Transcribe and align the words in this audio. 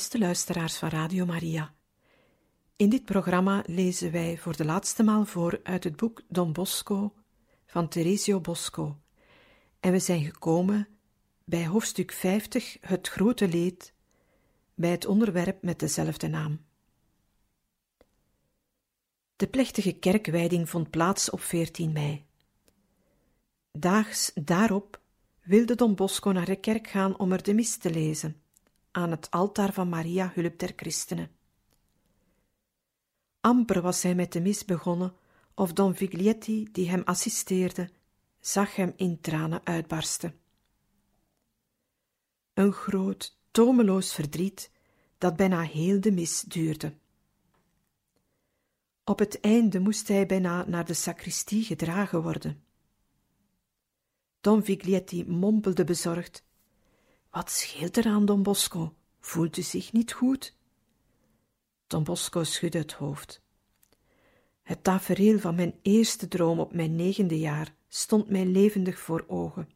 Beste 0.00 0.18
luisteraars 0.18 0.76
van 0.76 0.88
Radio 0.88 1.26
Maria. 1.26 1.74
In 2.76 2.88
dit 2.88 3.04
programma 3.04 3.62
lezen 3.66 4.12
wij 4.12 4.38
voor 4.38 4.56
de 4.56 4.64
laatste 4.64 5.02
maal 5.02 5.24
voor 5.24 5.60
uit 5.62 5.84
het 5.84 5.96
boek 5.96 6.22
Don 6.28 6.52
Bosco 6.52 7.14
van 7.66 7.88
Teresio 7.88 8.40
Bosco. 8.40 9.00
En 9.80 9.92
we 9.92 9.98
zijn 9.98 10.24
gekomen 10.24 10.88
bij 11.44 11.66
hoofdstuk 11.66 12.12
50, 12.12 12.76
Het 12.80 13.08
grote 13.08 13.48
leed, 13.48 13.94
bij 14.74 14.90
het 14.90 15.06
onderwerp 15.06 15.62
met 15.62 15.78
dezelfde 15.78 16.28
naam. 16.28 16.64
De 19.36 19.46
plechtige 19.46 19.92
kerkwijding 19.92 20.68
vond 20.68 20.90
plaats 20.90 21.30
op 21.30 21.40
14 21.40 21.92
mei. 21.92 22.24
Daags 23.72 24.30
daarop 24.34 25.00
wilde 25.42 25.74
Don 25.74 25.94
Bosco 25.94 26.30
naar 26.30 26.46
de 26.46 26.56
kerk 26.56 26.88
gaan 26.88 27.18
om 27.18 27.32
er 27.32 27.42
de 27.42 27.54
mis 27.54 27.76
te 27.76 27.90
lezen 27.90 28.42
aan 28.90 29.10
het 29.10 29.30
altaar 29.30 29.72
van 29.72 29.88
Maria, 29.88 30.32
hulp 30.34 30.58
der 30.58 30.72
christenen. 30.76 31.30
Amper 33.40 33.80
was 33.82 34.02
hij 34.02 34.14
met 34.14 34.32
de 34.32 34.40
mis 34.40 34.64
begonnen, 34.64 35.14
of 35.54 35.72
Don 35.72 35.94
Viglietti, 35.94 36.68
die 36.72 36.90
hem 36.90 37.02
assisteerde, 37.04 37.90
zag 38.40 38.76
hem 38.76 38.92
in 38.96 39.20
tranen 39.20 39.60
uitbarsten. 39.64 40.38
Een 42.54 42.72
groot, 42.72 43.38
tomeloos 43.50 44.14
verdriet 44.14 44.70
dat 45.18 45.36
bijna 45.36 45.60
heel 45.62 46.00
de 46.00 46.12
mis 46.12 46.40
duurde. 46.40 46.94
Op 49.04 49.18
het 49.18 49.40
einde 49.40 49.80
moest 49.80 50.08
hij 50.08 50.26
bijna 50.26 50.68
naar 50.68 50.84
de 50.84 50.94
sacristie 50.94 51.64
gedragen 51.64 52.22
worden. 52.22 52.62
Don 54.40 54.64
Viglietti 54.64 55.24
mompelde 55.24 55.84
bezorgd 55.84 56.44
wat 57.30 57.50
scheelt 57.50 57.96
er 57.96 58.06
aan 58.06 58.24
Don 58.24 58.42
Bosco? 58.42 58.94
Voelt 59.20 59.56
u 59.56 59.62
zich 59.62 59.92
niet 59.92 60.12
goed? 60.12 60.56
Don 61.86 62.04
Bosco 62.04 62.44
schudde 62.44 62.78
het 62.78 62.92
hoofd. 62.92 63.42
Het 64.62 64.84
tafereel 64.84 65.38
van 65.38 65.54
mijn 65.54 65.78
eerste 65.82 66.28
droom 66.28 66.58
op 66.58 66.74
mijn 66.74 66.96
negende 66.96 67.38
jaar 67.38 67.74
stond 67.88 68.30
mij 68.30 68.46
levendig 68.46 68.98
voor 68.98 69.24
ogen. 69.28 69.68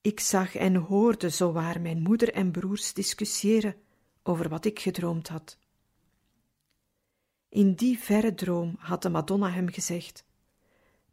Ik 0.00 0.20
zag 0.20 0.54
en 0.54 0.74
hoorde 0.74 1.28
zowaar 1.28 1.80
mijn 1.80 2.02
moeder 2.02 2.32
en 2.32 2.50
broers 2.50 2.92
discussiëren 2.92 3.76
over 4.22 4.48
wat 4.48 4.64
ik 4.64 4.78
gedroomd 4.78 5.28
had. 5.28 5.58
In 7.48 7.74
die 7.74 7.98
verre 7.98 8.34
droom 8.34 8.76
had 8.78 9.02
de 9.02 9.08
Madonna 9.08 9.50
hem 9.50 9.68
gezegd: 9.68 10.24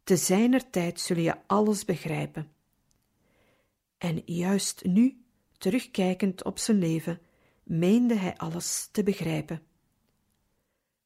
Te 0.04 0.16
zijner 0.16 0.70
tijd 0.70 1.00
zul 1.00 1.16
je 1.16 1.36
alles 1.46 1.84
begrijpen. 1.84 2.52
En 3.98 4.22
juist 4.24 4.84
nu, 4.84 5.24
terugkijkend 5.58 6.44
op 6.44 6.58
zijn 6.58 6.78
leven, 6.78 7.20
meende 7.62 8.14
hij 8.14 8.36
alles 8.36 8.88
te 8.92 9.02
begrijpen. 9.02 9.62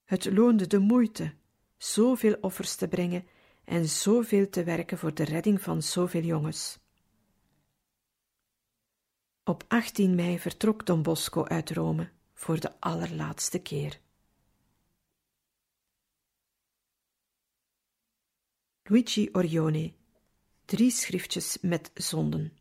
Het 0.05 0.25
loonde 0.25 0.67
de 0.67 0.79
moeite 0.79 1.35
zoveel 1.77 2.37
offers 2.41 2.75
te 2.75 2.89
brengen 2.89 3.27
en 3.65 3.89
zoveel 3.89 4.49
te 4.49 4.65
werken 4.65 4.99
voor 4.99 5.15
de 5.15 5.25
redding 5.25 5.63
van 5.63 5.83
zoveel 5.83 6.23
jongens. 6.23 6.79
Op 9.45 9.65
18 9.69 10.15
mei 10.15 10.39
vertrok 10.39 10.87
Don 10.87 11.03
Bosco 11.03 11.45
uit 11.45 11.71
Rome 11.71 12.11
voor 12.35 12.61
de 12.61 12.81
allerlaatste 12.81 13.59
keer. 13.59 14.01
Luigi 18.83 19.29
Orione, 19.33 19.93
drie 20.65 20.91
schriftjes 20.91 21.59
met 21.61 21.91
zonden. 21.95 22.60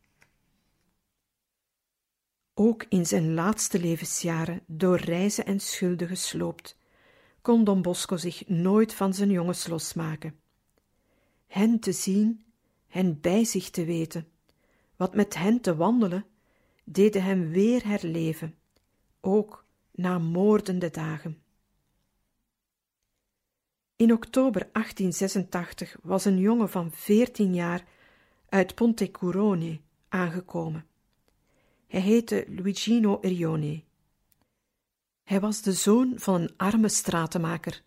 Ook 2.61 2.85
in 2.89 3.05
zijn 3.05 3.33
laatste 3.33 3.79
levensjaren, 3.79 4.61
door 4.65 4.97
reizen 4.97 5.45
en 5.45 5.59
schulden 5.59 6.07
gesloopt, 6.07 6.77
kon 7.41 7.63
Don 7.63 7.81
Bosco 7.81 8.17
zich 8.17 8.47
nooit 8.47 8.93
van 8.93 9.13
zijn 9.13 9.29
jongens 9.29 9.67
losmaken. 9.67 10.39
Hen 11.47 11.79
te 11.79 11.91
zien, 11.91 12.45
hen 12.87 13.21
bij 13.21 13.43
zich 13.43 13.69
te 13.69 13.85
weten, 13.85 14.27
wat 14.95 15.15
met 15.15 15.35
hen 15.35 15.61
te 15.61 15.75
wandelen, 15.75 16.25
deden 16.83 17.23
hem 17.23 17.49
weer 17.49 17.87
herleven, 17.87 18.55
ook 19.21 19.65
na 19.91 20.17
moordende 20.17 20.89
dagen. 20.89 21.41
In 23.95 24.13
oktober 24.13 24.69
1886 24.71 25.97
was 26.01 26.25
een 26.25 26.39
jongen 26.39 26.69
van 26.69 26.91
veertien 26.91 27.53
jaar 27.53 27.85
uit 28.49 28.75
Pontecurone 28.75 29.79
aangekomen. 30.09 30.88
Hij 31.89 32.01
heette 32.01 32.45
Luigino 32.47 33.17
Erione. 33.21 33.83
Hij 35.23 35.39
was 35.39 35.61
de 35.61 35.73
zoon 35.73 36.13
van 36.15 36.41
een 36.41 36.53
arme 36.57 36.89
stratenmaker. 36.89 37.83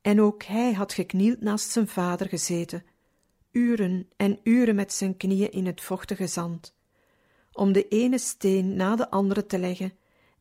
En 0.00 0.20
ook 0.20 0.42
hij 0.42 0.72
had 0.72 0.92
geknield 0.92 1.40
naast 1.40 1.70
zijn 1.70 1.88
vader 1.88 2.28
gezeten, 2.28 2.84
uren 3.50 4.08
en 4.16 4.40
uren 4.42 4.74
met 4.74 4.92
zijn 4.92 5.16
knieën 5.16 5.50
in 5.50 5.66
het 5.66 5.80
vochtige 5.80 6.26
zand, 6.26 6.74
om 7.52 7.72
de 7.72 7.88
ene 7.88 8.18
steen 8.18 8.76
na 8.76 8.96
de 8.96 9.10
andere 9.10 9.46
te 9.46 9.58
leggen 9.58 9.92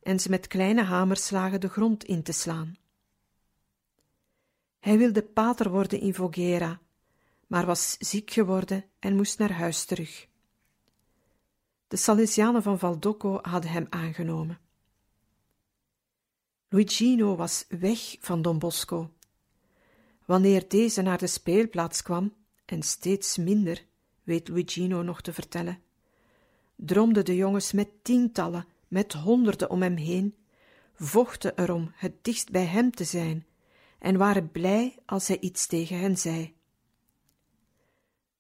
en 0.04 0.20
ze 0.20 0.30
met 0.30 0.48
kleine 0.48 0.84
hamerslagen 0.84 1.62
de 1.62 1.70
grond 1.70 2.04
in 2.04 2.24
te 2.24 2.32
slaan. 2.32 2.78
Hij 4.80 4.98
wilde 4.98 5.24
pater 5.24 5.70
worden 5.70 6.00
in 6.00 6.14
Voghera, 6.14 6.80
maar 7.48 7.66
was 7.66 7.98
ziek 8.00 8.32
geworden 8.32 8.86
en 9.00 9.16
moest 9.16 9.40
naar 9.40 9.52
huis 9.52 9.86
terug. 9.86 10.29
De 11.90 11.98
Salesianen 11.98 12.64
van 12.64 12.80
Valdocco 12.80 13.40
hadden 13.42 13.72
hem 13.72 13.88
aangenomen. 13.90 14.60
Luigino 16.68 17.36
was 17.36 17.66
weg 17.70 18.16
van 18.20 18.42
Don 18.42 18.60
Bosco. 18.60 19.12
Wanneer 20.26 20.68
deze 20.68 21.02
naar 21.02 21.18
de 21.18 21.28
speelplaats 21.28 22.02
kwam, 22.02 22.34
en 22.66 22.84
steeds 22.84 23.38
minder, 23.38 23.86
weet 24.24 24.48
Luigino 24.48 25.02
nog 25.02 25.22
te 25.22 25.34
vertellen, 25.34 25.82
dromden 26.76 27.26
de 27.26 27.36
jongens 27.36 27.72
met 27.72 27.90
tientallen, 28.02 28.66
met 28.88 29.14
honderden 29.14 29.70
om 29.70 29.82
hem 29.82 29.96
heen, 29.96 30.36
vochten 30.94 31.60
erom 31.60 31.92
het 31.96 32.24
dichtst 32.24 32.52
bij 32.52 32.66
hem 32.66 32.92
te 32.92 33.04
zijn 33.04 33.46
en 34.00 34.18
waren 34.18 34.52
blij 34.52 34.96
als 35.06 35.28
hij 35.28 35.40
iets 35.40 35.68
tegen 35.68 36.00
hen 36.00 36.18
zei. 36.18 36.54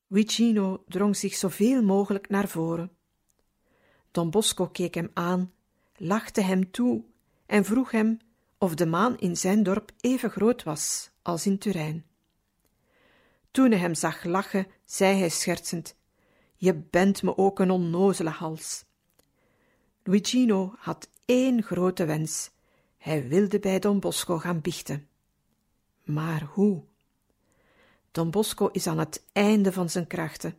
Luigino 0.07 0.83
drong 0.87 1.17
zich 1.17 1.33
zoveel 1.35 1.83
mogelijk 1.83 2.29
naar 2.29 2.47
voren 2.47 2.97
Don 4.11 4.29
Bosco 4.29 4.67
keek 4.67 4.93
hem 4.93 5.11
aan, 5.13 5.51
lachte 5.95 6.41
hem 6.41 6.71
toe 6.71 7.03
en 7.45 7.65
vroeg 7.65 7.91
hem 7.91 8.19
of 8.57 8.75
de 8.75 8.85
maan 8.85 9.17
in 9.17 9.37
zijn 9.37 9.63
dorp 9.63 9.91
even 10.01 10.29
groot 10.29 10.63
was 10.63 11.09
als 11.21 11.45
in 11.45 11.57
Turijn. 11.57 12.05
Toen 13.51 13.71
hij 13.71 13.79
hem 13.79 13.95
zag 13.95 14.23
lachen, 14.23 14.67
zei 14.85 15.19
hij 15.19 15.29
schertsend: 15.29 15.95
Je 16.55 16.75
bent 16.75 17.23
me 17.23 17.37
ook 17.37 17.59
een 17.59 17.71
onnozele 17.71 18.29
hals. 18.29 18.85
Luigino 20.03 20.73
had 20.77 21.09
één 21.25 21.63
grote 21.63 22.05
wens: 22.05 22.51
hij 22.97 23.27
wilde 23.27 23.59
bij 23.59 23.79
Don 23.79 23.99
Bosco 23.99 24.37
gaan 24.37 24.61
biechten. 24.61 25.07
Maar 26.03 26.43
hoe? 26.43 26.83
Don 28.11 28.31
Bosco 28.31 28.67
is 28.67 28.87
aan 28.87 28.97
het 28.97 29.23
einde 29.31 29.71
van 29.71 29.89
zijn 29.89 30.07
krachten. 30.07 30.57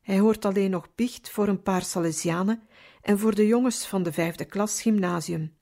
Hij 0.00 0.18
hoort 0.18 0.44
alleen 0.44 0.70
nog 0.70 0.94
biecht 0.94 1.30
voor 1.30 1.48
een 1.48 1.62
paar 1.62 1.82
Salesianen 1.82 2.62
en 3.04 3.18
voor 3.18 3.34
de 3.34 3.46
jongens 3.46 3.86
van 3.86 4.02
de 4.02 4.12
vijfde 4.12 4.44
klas 4.44 4.82
gymnasium, 4.82 5.56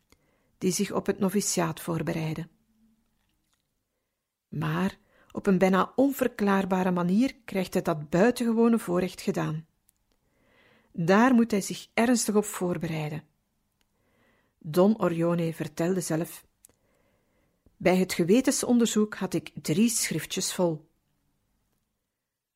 die 0.58 0.72
zich 0.72 0.92
op 0.92 1.06
het 1.06 1.18
noviciaat 1.18 1.80
voorbereiden. 1.80 2.50
Maar 4.48 4.98
op 5.30 5.46
een 5.46 5.58
bijna 5.58 5.92
onverklaarbare 5.96 6.90
manier 6.90 7.34
krijgt 7.44 7.72
hij 7.72 7.82
dat 7.82 8.10
buitengewone 8.10 8.78
voorrecht 8.78 9.20
gedaan. 9.20 9.66
Daar 10.92 11.34
moet 11.34 11.50
hij 11.50 11.60
zich 11.60 11.88
ernstig 11.94 12.34
op 12.34 12.44
voorbereiden. 12.44 13.24
Don 14.58 15.00
Orione 15.00 15.54
vertelde 15.54 16.00
zelf: 16.00 16.46
Bij 17.76 17.96
het 17.96 18.12
gewetensonderzoek 18.12 19.14
had 19.14 19.34
ik 19.34 19.50
drie 19.62 19.88
schriftjes 19.88 20.54
vol. 20.54 20.88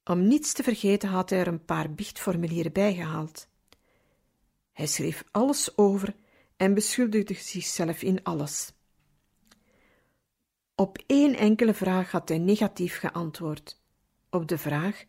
Om 0.05 0.27
niets 0.27 0.53
te 0.53 0.63
vergeten 0.63 1.09
had 1.09 1.31
hij 1.31 1.39
er 1.39 1.47
een 1.47 1.65
paar 1.65 1.95
biechtformulieren 1.95 2.73
bijgehaald. 2.73 3.49
Hij 4.77 4.87
schreef 4.87 5.25
alles 5.31 5.77
over 5.77 6.15
en 6.57 6.75
beschuldigde 6.75 7.35
zichzelf 7.35 8.03
in 8.03 8.23
alles. 8.23 8.73
Op 10.75 10.99
één 11.07 11.35
enkele 11.35 11.75
vraag 11.75 12.11
had 12.11 12.29
hij 12.29 12.39
negatief 12.39 12.99
geantwoord. 12.99 13.81
Op 14.31 14.49
de 14.49 14.59
vraag: 14.59 15.05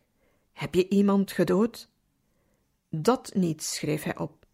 Heb 0.52 0.74
je 0.74 0.88
iemand 0.88 1.32
gedood? 1.32 1.90
Dat 2.90 3.34
niet, 3.34 3.62
schreef 3.62 4.02
hij 4.02 4.18
op. 4.18 4.46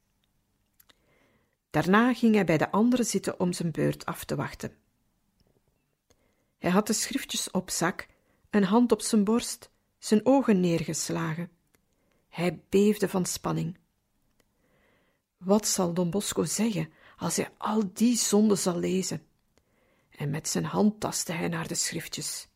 Daarna 1.70 2.14
ging 2.14 2.34
hij 2.34 2.44
bij 2.44 2.58
de 2.58 2.70
anderen 2.70 3.06
zitten 3.06 3.40
om 3.40 3.52
zijn 3.52 3.72
beurt 3.72 4.04
af 4.04 4.24
te 4.24 4.34
wachten. 4.34 4.76
Hij 6.58 6.70
had 6.70 6.86
de 6.86 6.92
schriftjes 6.92 7.50
op 7.50 7.70
zak, 7.70 8.06
een 8.50 8.64
hand 8.64 8.92
op 8.92 9.00
zijn 9.00 9.24
borst, 9.24 9.70
zijn 9.98 10.26
ogen 10.26 10.60
neergeslagen. 10.60 11.50
Hij 12.28 12.62
beefde 12.68 13.08
van 13.08 13.26
spanning. 13.26 13.82
Wat 15.44 15.66
zal 15.66 15.94
Don 15.94 16.10
Bosco 16.10 16.44
zeggen 16.44 16.92
als 17.16 17.36
hij 17.36 17.50
al 17.58 17.82
die 17.92 18.16
zonden 18.16 18.58
zal 18.58 18.78
lezen? 18.78 19.26
En 20.10 20.30
met 20.30 20.48
zijn 20.48 20.64
hand 20.64 21.00
tastte 21.00 21.32
hij 21.32 21.48
naar 21.48 21.68
de 21.68 21.74
schriftjes. 21.74 22.48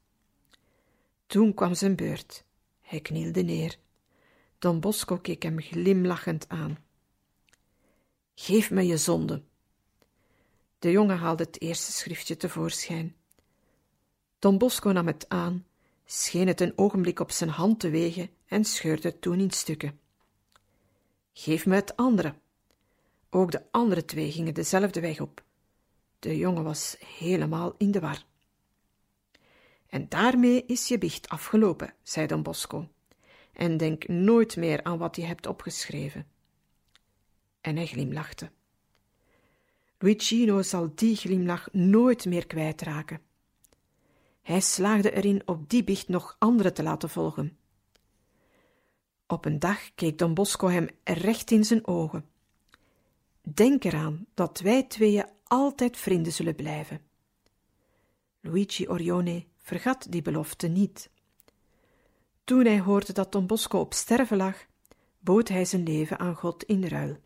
Toen 1.26 1.54
kwam 1.54 1.74
zijn 1.74 1.96
beurt. 1.96 2.44
Hij 2.80 3.00
knielde 3.00 3.42
neer. 3.42 3.78
Don 4.58 4.80
Bosco 4.80 5.18
keek 5.18 5.42
hem 5.42 5.60
glimlachend 5.60 6.48
aan. 6.48 6.78
Geef 8.34 8.70
me 8.70 8.86
je 8.86 8.96
zonde. 8.96 9.42
De 10.78 10.90
jongen 10.90 11.18
haalde 11.18 11.42
het 11.42 11.60
eerste 11.60 11.92
schriftje 11.92 12.36
tevoorschijn. 12.36 13.16
Don 14.38 14.58
Bosco 14.58 14.92
nam 14.92 15.06
het 15.06 15.28
aan, 15.28 15.66
scheen 16.04 16.46
het 16.46 16.60
een 16.60 16.78
ogenblik 16.78 17.20
op 17.20 17.30
zijn 17.30 17.50
hand 17.50 17.80
te 17.80 17.90
wegen 17.90 18.30
en 18.46 18.64
scheurde 18.64 19.08
het 19.08 19.20
toen 19.20 19.40
in 19.40 19.50
stukken. 19.50 20.00
Geef 21.32 21.66
me 21.66 21.74
het 21.74 21.96
andere. 21.96 22.34
Ook 23.30 23.50
de 23.50 23.62
andere 23.70 24.04
twee 24.04 24.32
gingen 24.32 24.54
dezelfde 24.54 25.00
weg 25.00 25.20
op. 25.20 25.44
De 26.18 26.36
jongen 26.36 26.64
was 26.64 26.96
helemaal 27.16 27.74
in 27.78 27.90
de 27.90 28.00
war. 28.00 28.24
En 29.86 30.08
daarmee 30.08 30.64
is 30.66 30.88
je 30.88 30.98
biecht 30.98 31.28
afgelopen, 31.28 31.94
zei 32.02 32.26
Don 32.26 32.42
Bosco. 32.42 32.88
En 33.52 33.76
denk 33.76 34.08
nooit 34.08 34.56
meer 34.56 34.84
aan 34.84 34.98
wat 34.98 35.16
je 35.16 35.24
hebt 35.24 35.46
opgeschreven. 35.46 36.26
En 37.60 37.76
hij 37.76 37.86
glimlachte. 37.86 38.50
Luigino 39.98 40.62
zal 40.62 40.92
die 40.94 41.16
glimlach 41.16 41.68
nooit 41.72 42.24
meer 42.24 42.46
kwijtraken. 42.46 43.20
Hij 44.42 44.60
slaagde 44.60 45.10
erin 45.10 45.42
op 45.44 45.70
die 45.70 45.84
biecht 45.84 46.08
nog 46.08 46.36
anderen 46.38 46.74
te 46.74 46.82
laten 46.82 47.08
volgen. 47.08 47.58
Op 49.26 49.44
een 49.44 49.58
dag 49.58 49.94
keek 49.94 50.18
Don 50.18 50.34
Bosco 50.34 50.68
hem 50.68 50.88
recht 51.04 51.50
in 51.50 51.64
zijn 51.64 51.86
ogen. 51.86 52.28
Denk 53.54 53.84
eraan 53.84 54.26
dat 54.34 54.60
wij 54.60 54.82
tweeën 54.82 55.26
altijd 55.44 55.96
vrienden 55.96 56.32
zullen 56.32 56.54
blijven. 56.54 57.00
Luigi 58.40 58.88
Orione 58.88 59.46
vergat 59.56 60.06
die 60.10 60.22
belofte 60.22 60.66
niet. 60.66 61.10
Toen 62.44 62.64
hij 62.64 62.80
hoorde 62.80 63.12
dat 63.12 63.32
Don 63.32 63.46
Bosco 63.46 63.78
op 63.78 63.94
sterven 63.94 64.36
lag, 64.36 64.66
bood 65.18 65.48
hij 65.48 65.64
zijn 65.64 65.82
leven 65.82 66.18
aan 66.18 66.34
God 66.34 66.62
in 66.62 66.84
ruil. 66.84 67.16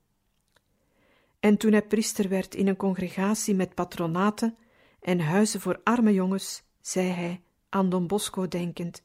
En 1.40 1.56
toen 1.56 1.72
hij 1.72 1.86
priester 1.86 2.28
werd 2.28 2.54
in 2.54 2.66
een 2.66 2.76
congregatie 2.76 3.54
met 3.54 3.74
patronaten 3.74 4.56
en 5.00 5.20
huizen 5.20 5.60
voor 5.60 5.80
arme 5.84 6.12
jongens, 6.12 6.62
zei 6.80 7.08
hij, 7.08 7.42
aan 7.68 7.90
Don 7.90 8.06
Bosco 8.06 8.48
denkend: 8.48 9.04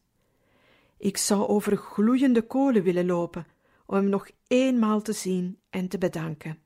Ik 0.97 1.17
zou 1.17 1.47
over 1.47 1.77
gloeiende 1.77 2.41
kolen 2.41 2.83
willen 2.83 3.05
lopen 3.05 3.47
om 3.85 3.95
hem 3.95 4.09
nog 4.09 4.29
eenmaal 4.47 5.01
te 5.01 5.13
zien 5.13 5.59
en 5.69 5.87
te 5.87 5.97
bedanken. 5.97 6.65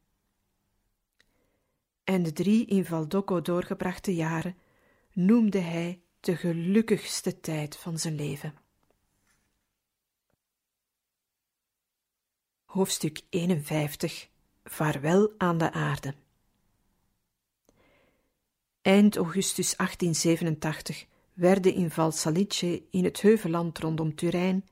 En 2.12 2.24
de 2.24 2.34
drie 2.34 2.66
in 2.66 2.86
Valdocco 2.86 3.42
doorgebrachte 3.42 4.16
jaren 4.16 4.56
noemde 5.14 5.60
hij 5.60 6.02
de 6.20 6.36
gelukkigste 6.36 7.40
tijd 7.40 7.78
van 7.78 8.00
zijn 8.00 8.16
leven. 8.16 8.54
Hoofdstuk 12.66 13.22
51 13.30 14.30
Vaarwel 14.64 15.34
aan 15.38 15.58
de 15.58 15.72
aarde. 15.72 16.14
Eind 18.82 19.16
augustus 19.16 19.76
1887 19.76 21.06
werden 21.34 21.74
in 21.74 21.92
Valsalice, 21.92 22.84
in 22.90 23.04
het 23.04 23.22
heuvelland 23.22 23.78
rondom 23.78 24.16
Turijn, 24.16 24.68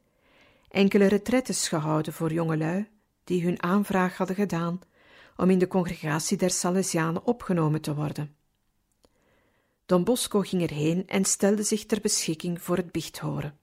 enkele 0.69 1.05
retretes 1.05 1.67
gehouden 1.67 2.13
voor 2.13 2.33
jongelui 2.33 2.87
die 3.23 3.43
hun 3.43 3.63
aanvraag 3.63 4.17
hadden 4.17 4.35
gedaan 4.35 4.81
om 5.39 5.49
in 5.49 5.59
de 5.59 5.67
congregatie 5.67 6.37
der 6.37 6.49
Salesianen 6.49 7.25
opgenomen 7.25 7.81
te 7.81 7.95
worden. 7.95 8.35
Don 9.85 10.03
Bosco 10.03 10.39
ging 10.39 10.61
erheen 10.61 11.07
en 11.07 11.25
stelde 11.25 11.63
zich 11.63 11.85
ter 11.85 12.01
beschikking 12.01 12.61
voor 12.61 12.77
het 12.77 12.91
bichthoren. 12.91 13.57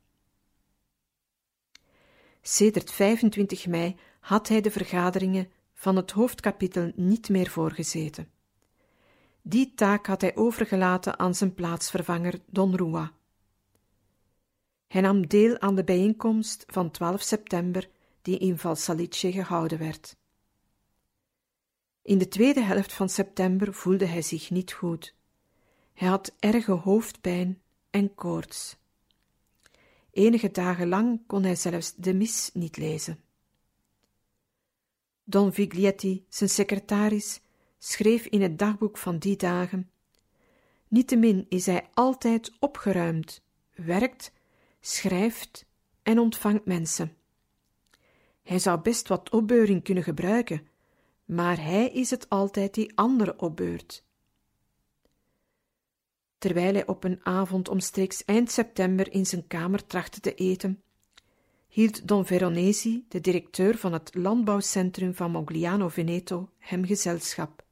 Sedert 2.43 2.93
25 2.93 3.67
mei 3.67 3.97
had 4.21 4.49
hij 4.49 4.61
de 4.61 4.71
vergaderingen 4.71 5.51
van 5.75 5.97
het 5.97 6.11
hoofdkapitel 6.11 6.93
niet 6.95 7.29
meer 7.29 7.51
voorgezeten. 7.51 8.31
Die 9.43 9.75
taak 9.75 10.07
had 10.07 10.21
hij 10.21 10.37
overgelaten 10.37 11.19
aan 11.19 11.35
zijn 11.35 11.55
plaatsvervanger 11.55 12.41
Don 12.47 12.77
Rua. 12.77 13.13
Hij 14.89 15.01
nam 15.01 15.27
deel 15.27 15.59
aan 15.61 15.75
de 15.75 15.85
bijeenkomst 15.85 16.65
van 16.67 16.91
12 16.91 17.23
september 17.23 17.89
die 18.23 18.39
in 18.39 18.59
Valsalice 18.59 19.33
gehouden 19.33 19.79
werd. 19.79 20.17
In 22.07 22.19
de 22.19 22.29
tweede 22.29 22.61
helft 22.61 22.93
van 22.93 23.09
september 23.09 23.75
voelde 23.75 24.05
hij 24.05 24.23
zich 24.23 24.51
niet 24.51 24.73
goed. 24.73 25.15
Hij 25.95 26.09
had 26.09 26.35
erge 26.39 26.73
hoofdpijn 26.73 27.61
en 27.91 28.15
koorts. 28.15 28.77
Enige 30.11 30.51
dagen 30.51 30.89
lang 30.89 31.21
kon 31.27 31.43
hij 31.43 31.57
zelfs 31.57 31.95
de 31.95 32.15
mis 32.15 32.51
niet 32.55 32.77
lezen. 32.77 33.21
Don 35.25 35.53
Viglietti, 35.53 36.25
zijn 36.29 36.51
secretaris, 36.51 37.41
schreef 37.79 38.27
in 38.27 38.43
het 38.43 38.59
dagboek 38.59 38.99
van 38.99 39.19
die 39.19 39.37
dagen: 39.37 39.91
Niettemin 40.89 41.47
is 41.49 41.67
hij 41.67 41.89
altijd 41.95 42.53
opgeruimd, 42.59 43.43
werkt, 43.75 44.33
schrijft 44.81 45.67
en 46.03 46.19
ontvangt 46.19 46.65
mensen. 46.65 47.17
Hij 48.43 48.59
zou 48.59 48.81
best 48.81 49.09
wat 49.09 49.31
opbeuring 49.31 49.83
kunnen 49.83 50.05
gebruiken, 50.05 50.69
maar 51.27 51.63
hij 51.63 51.89
is 51.89 52.11
het 52.11 52.29
altijd 52.29 52.75
die 52.75 52.93
anderen 52.95 53.41
opbeurt. 53.41 54.05
Terwijl 56.39 56.73
hij 56.73 56.87
op 56.87 57.05
een 57.05 57.21
avond 57.23 57.69
omstreeks 57.69 58.25
eind 58.25 58.51
september 58.51 59.13
in 59.13 59.27
zijn 59.27 59.47
kamer 59.47 59.87
trachtte 59.87 60.21
te 60.21 60.35
eten, 60.35 60.83
hield 61.69 62.09
Don 62.09 62.27
Veronesi, 62.27 63.05
de 63.09 63.21
directeur 63.21 63.77
van 63.77 63.93
het 63.93 64.15
landbouwcentrum 64.15 65.15
van 65.15 65.31
Mogliano 65.31 65.89
Veneto, 65.89 66.51
hem 66.59 66.85
gezelschap. 66.85 67.65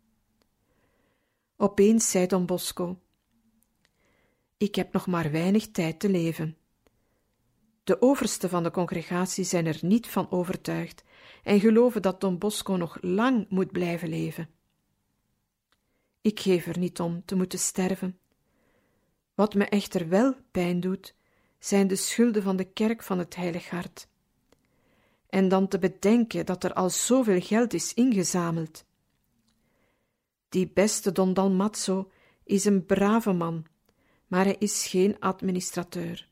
Opeens 1.56 2.10
zei 2.10 2.26
Don 2.26 2.46
Bosco: 2.46 2.98
Ik 4.56 4.74
heb 4.74 4.92
nog 4.92 5.06
maar 5.06 5.30
weinig 5.30 5.70
tijd 5.70 6.00
te 6.00 6.08
leven. 6.08 6.56
De 7.84 8.02
oversten 8.02 8.48
van 8.48 8.62
de 8.62 8.70
congregatie 8.70 9.44
zijn 9.44 9.66
er 9.66 9.78
niet 9.80 10.08
van 10.08 10.30
overtuigd 10.30 11.04
en 11.42 11.60
geloven 11.60 12.02
dat 12.02 12.20
Don 12.20 12.38
Bosco 12.38 12.76
nog 12.76 12.98
lang 13.00 13.46
moet 13.48 13.72
blijven 13.72 14.08
leven. 14.08 14.48
Ik 16.20 16.40
geef 16.40 16.66
er 16.66 16.78
niet 16.78 17.00
om 17.00 17.22
te 17.24 17.34
moeten 17.34 17.58
sterven. 17.58 18.18
Wat 19.34 19.54
me 19.54 19.64
echter 19.64 20.08
wel 20.08 20.34
pijn 20.50 20.80
doet, 20.80 21.14
zijn 21.58 21.86
de 21.86 21.96
schulden 21.96 22.42
van 22.42 22.56
de 22.56 22.64
kerk 22.64 23.02
van 23.02 23.18
het 23.18 23.36
Heilig 23.36 23.70
Hart. 23.70 24.08
En 25.28 25.48
dan 25.48 25.68
te 25.68 25.78
bedenken 25.78 26.46
dat 26.46 26.64
er 26.64 26.72
al 26.72 26.90
zoveel 26.90 27.40
geld 27.40 27.72
is 27.72 27.94
ingezameld. 27.94 28.84
Die 30.48 30.70
beste 30.74 31.12
Don 31.12 31.34
Dalmazzo 31.34 32.10
is 32.44 32.64
een 32.64 32.86
brave 32.86 33.32
man, 33.32 33.66
maar 34.26 34.44
hij 34.44 34.56
is 34.58 34.86
geen 34.86 35.20
administrateur. 35.20 36.28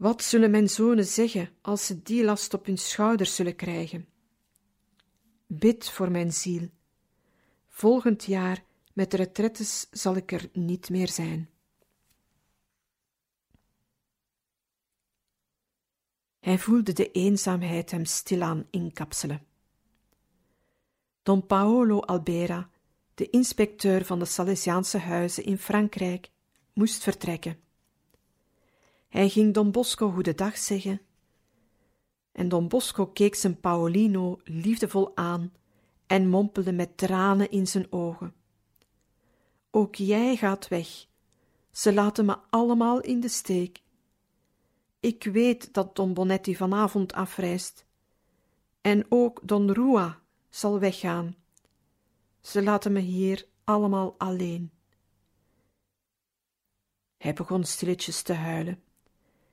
Wat 0.00 0.22
zullen 0.22 0.50
mijn 0.50 0.68
zonen 0.68 1.04
zeggen 1.04 1.50
als 1.60 1.86
ze 1.86 2.02
die 2.02 2.24
last 2.24 2.54
op 2.54 2.66
hun 2.66 2.78
schouders 2.78 3.34
zullen 3.34 3.56
krijgen? 3.56 4.08
Bid 5.46 5.88
voor 5.88 6.10
mijn 6.10 6.32
ziel. 6.32 6.68
Volgend 7.68 8.24
jaar 8.24 8.64
met 8.92 9.10
de 9.10 9.16
retretes 9.16 9.86
zal 9.90 10.16
ik 10.16 10.32
er 10.32 10.48
niet 10.52 10.90
meer 10.90 11.08
zijn. 11.08 11.50
Hij 16.38 16.58
voelde 16.58 16.92
de 16.92 17.10
eenzaamheid 17.10 17.90
hem 17.90 18.04
stilaan 18.04 18.66
inkapselen. 18.70 19.46
Don 21.22 21.46
Paolo 21.46 22.00
Albera, 22.00 22.70
de 23.14 23.30
inspecteur 23.30 24.04
van 24.04 24.18
de 24.18 24.24
Salesiaanse 24.24 24.98
huizen 24.98 25.44
in 25.44 25.58
Frankrijk, 25.58 26.30
moest 26.72 27.02
vertrekken. 27.02 27.69
Hij 29.10 29.28
ging 29.28 29.54
Don 29.54 29.70
Bosco 29.70 30.10
goedendag 30.10 30.58
zeggen, 30.58 31.00
en 32.32 32.48
Don 32.48 32.68
Bosco 32.68 33.06
keek 33.06 33.34
zijn 33.34 33.60
Paolino 33.60 34.40
liefdevol 34.44 35.16
aan 35.16 35.52
en 36.06 36.28
mompelde 36.28 36.72
met 36.72 36.96
tranen 36.96 37.50
in 37.50 37.66
zijn 37.66 37.92
ogen. 37.92 38.34
Ook 39.70 39.94
jij 39.94 40.36
gaat 40.36 40.68
weg. 40.68 41.06
Ze 41.70 41.92
laten 41.92 42.24
me 42.24 42.38
allemaal 42.50 43.00
in 43.00 43.20
de 43.20 43.28
steek. 43.28 43.82
Ik 45.00 45.24
weet 45.24 45.74
dat 45.74 45.96
Don 45.96 46.14
Bonetti 46.14 46.56
vanavond 46.56 47.12
afreist. 47.12 47.86
En 48.80 49.06
ook 49.08 49.40
Don 49.42 49.72
Rua 49.72 50.20
zal 50.48 50.78
weggaan. 50.78 51.36
Ze 52.40 52.62
laten 52.62 52.92
me 52.92 53.00
hier 53.00 53.46
allemaal 53.64 54.14
alleen. 54.18 54.70
Hij 57.16 57.32
begon 57.32 57.64
stilletjes 57.64 58.22
te 58.22 58.32
huilen. 58.32 58.82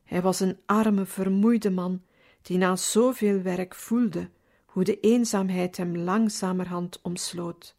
Hij 0.07 0.21
was 0.21 0.39
een 0.39 0.59
arme, 0.65 1.05
vermoeide 1.05 1.69
man 1.69 2.01
die 2.41 2.57
na 2.57 2.75
zoveel 2.75 3.41
werk 3.41 3.75
voelde 3.75 4.29
hoe 4.65 4.83
de 4.83 4.99
eenzaamheid 4.99 5.77
hem 5.77 5.97
langzamerhand 5.97 7.01
omsloot. 7.01 7.75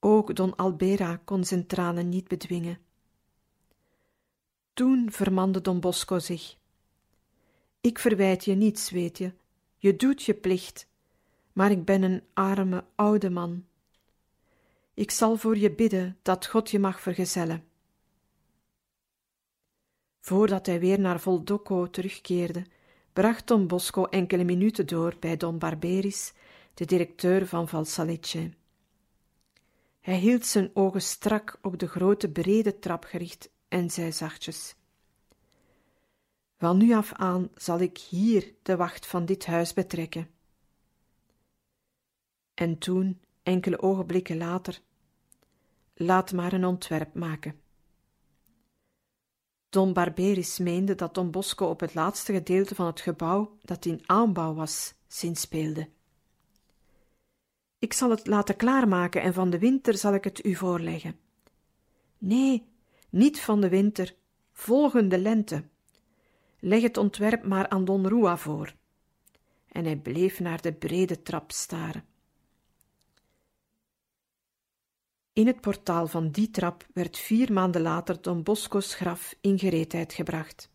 Ook 0.00 0.36
Don 0.36 0.56
Albera 0.56 1.20
kon 1.24 1.44
zijn 1.44 1.66
tranen 1.66 2.08
niet 2.08 2.28
bedwingen. 2.28 2.78
Toen 4.74 5.12
vermande 5.12 5.60
Don 5.60 5.80
Bosco 5.80 6.18
zich. 6.18 6.56
Ik 7.80 7.98
verwijt 7.98 8.44
je 8.44 8.54
niets, 8.54 8.90
weet 8.90 9.18
je. 9.18 9.32
Je 9.76 9.96
doet 9.96 10.22
je 10.22 10.34
plicht, 10.34 10.86
maar 11.52 11.70
ik 11.70 11.84
ben 11.84 12.02
een 12.02 12.22
arme 12.34 12.84
oude 12.94 13.30
man. 13.30 13.64
Ik 14.94 15.10
zal 15.10 15.36
voor 15.36 15.56
je 15.56 15.74
bidden 15.74 16.18
dat 16.22 16.46
God 16.46 16.70
je 16.70 16.78
mag 16.78 17.00
vergezellen. 17.00 17.64
Voordat 20.20 20.66
hij 20.66 20.80
weer 20.80 21.00
naar 21.00 21.20
Voldocco 21.20 21.90
terugkeerde, 21.90 22.64
bracht 23.12 23.46
Don 23.46 23.66
Bosco 23.66 24.04
enkele 24.04 24.44
minuten 24.44 24.86
door 24.86 25.16
bij 25.20 25.36
Don 25.36 25.58
Barberis, 25.58 26.32
de 26.74 26.84
directeur 26.84 27.46
van 27.46 27.68
Valsalice. 27.68 28.50
Hij 30.00 30.18
hield 30.18 30.46
zijn 30.46 30.70
ogen 30.74 31.02
strak 31.02 31.58
op 31.62 31.78
de 31.78 31.88
grote 31.88 32.30
brede 32.30 32.78
trap 32.78 33.04
gericht 33.04 33.50
en 33.68 33.90
zei 33.90 34.12
zachtjes: 34.12 34.74
Van 36.56 36.76
nu 36.76 36.94
af 36.94 37.12
aan 37.12 37.48
zal 37.54 37.80
ik 37.80 37.98
hier 37.98 38.54
de 38.62 38.76
wacht 38.76 39.06
van 39.06 39.24
dit 39.24 39.46
huis 39.46 39.72
betrekken. 39.72 40.30
En 42.54 42.78
toen, 42.78 43.20
enkele 43.42 43.82
ogenblikken 43.82 44.36
later, 44.36 44.80
laat 45.94 46.32
maar 46.32 46.52
een 46.52 46.64
ontwerp 46.64 47.14
maken. 47.14 47.60
Don 49.70 49.92
Barberis 49.92 50.58
meende 50.58 50.94
dat 50.94 51.14
Don 51.14 51.30
Bosco 51.30 51.66
op 51.66 51.80
het 51.80 51.94
laatste 51.94 52.32
gedeelte 52.32 52.74
van 52.74 52.86
het 52.86 53.00
gebouw 53.00 53.56
dat 53.62 53.84
in 53.84 54.02
aanbouw 54.06 54.54
was, 54.54 54.94
zinspeelde. 55.06 55.88
Ik 57.78 57.92
zal 57.92 58.10
het 58.10 58.26
laten 58.26 58.56
klaarmaken 58.56 59.22
en 59.22 59.34
van 59.34 59.50
de 59.50 59.58
winter 59.58 59.96
zal 59.96 60.14
ik 60.14 60.24
het 60.24 60.44
u 60.44 60.54
voorleggen. 60.54 61.18
Nee, 62.18 62.66
niet 63.10 63.40
van 63.40 63.60
de 63.60 63.68
winter, 63.68 64.14
volgende 64.52 65.18
lente. 65.18 65.64
Leg 66.58 66.82
het 66.82 66.96
ontwerp 66.96 67.44
maar 67.44 67.68
aan 67.68 67.84
Don 67.84 68.08
Rua 68.08 68.36
voor. 68.36 68.74
En 69.68 69.84
hij 69.84 69.96
bleef 69.96 70.40
naar 70.40 70.60
de 70.60 70.72
brede 70.72 71.22
trap 71.22 71.52
staren. 71.52 72.04
In 75.40 75.46
het 75.46 75.60
portaal 75.60 76.06
van 76.06 76.30
die 76.30 76.50
trap 76.50 76.86
werd 76.92 77.18
vier 77.18 77.52
maanden 77.52 77.82
later 77.82 78.22
Don 78.22 78.42
Bosco's 78.42 78.94
graf 78.94 79.34
in 79.40 79.58
gereedheid 79.58 80.12
gebracht. 80.12 80.70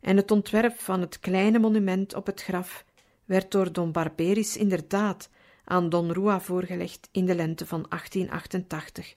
En 0.00 0.16
het 0.16 0.30
ontwerp 0.30 0.78
van 0.78 1.00
het 1.00 1.18
kleine 1.18 1.58
monument 1.58 2.14
op 2.14 2.26
het 2.26 2.42
graf 2.42 2.84
werd 3.24 3.50
door 3.50 3.72
Don 3.72 3.92
Barberis 3.92 4.56
inderdaad 4.56 5.30
aan 5.64 5.88
Don 5.88 6.12
Rua 6.12 6.40
voorgelegd 6.40 7.08
in 7.12 7.26
de 7.26 7.34
lente 7.34 7.66
van 7.66 7.86
1888. 7.88 9.14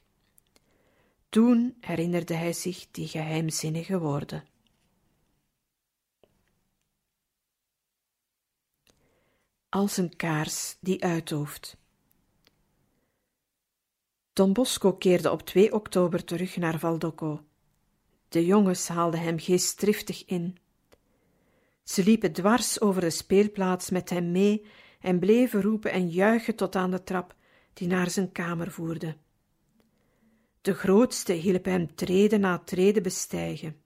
Toen 1.30 1.78
herinnerde 1.80 2.34
hij 2.34 2.54
zich 2.54 2.88
die 2.92 3.08
geheimzinnige 3.08 4.00
woorden. 4.00 4.44
Als 9.70 9.98
een 9.98 10.16
kaars 10.16 10.78
die 10.80 11.04
uitdooft. 11.04 11.79
Don 14.40 14.54
Bosco 14.54 14.94
keerde 14.94 15.32
op 15.32 15.42
2 15.42 15.74
oktober 15.74 16.24
terug 16.24 16.58
naar 16.58 16.80
Valdocco. 16.80 17.44
De 18.30 18.46
jongens 18.46 18.88
haalden 18.88 19.20
hem 19.20 19.40
geestdriftig 19.40 20.26
in. 20.26 20.58
Ze 21.84 22.04
liepen 22.04 22.34
dwars 22.34 22.82
over 22.82 23.02
de 23.02 23.10
speelplaats 23.10 23.90
met 23.90 24.10
hem 24.10 24.32
mee 24.32 24.66
en 25.00 25.20
bleven 25.20 25.62
roepen 25.62 25.92
en 25.92 26.10
juichen 26.10 26.56
tot 26.56 26.76
aan 26.76 26.92
de 26.92 27.04
trap 27.04 27.36
die 27.74 27.88
naar 27.88 28.10
zijn 28.10 28.32
kamer 28.32 28.72
voerde. 28.72 29.18
De 30.62 30.74
grootste 30.74 31.34
hielp 31.34 31.66
hem 31.66 31.96
treden 31.96 32.40
na 32.40 32.58
treden 32.58 33.04
bestijgen. 33.04 33.82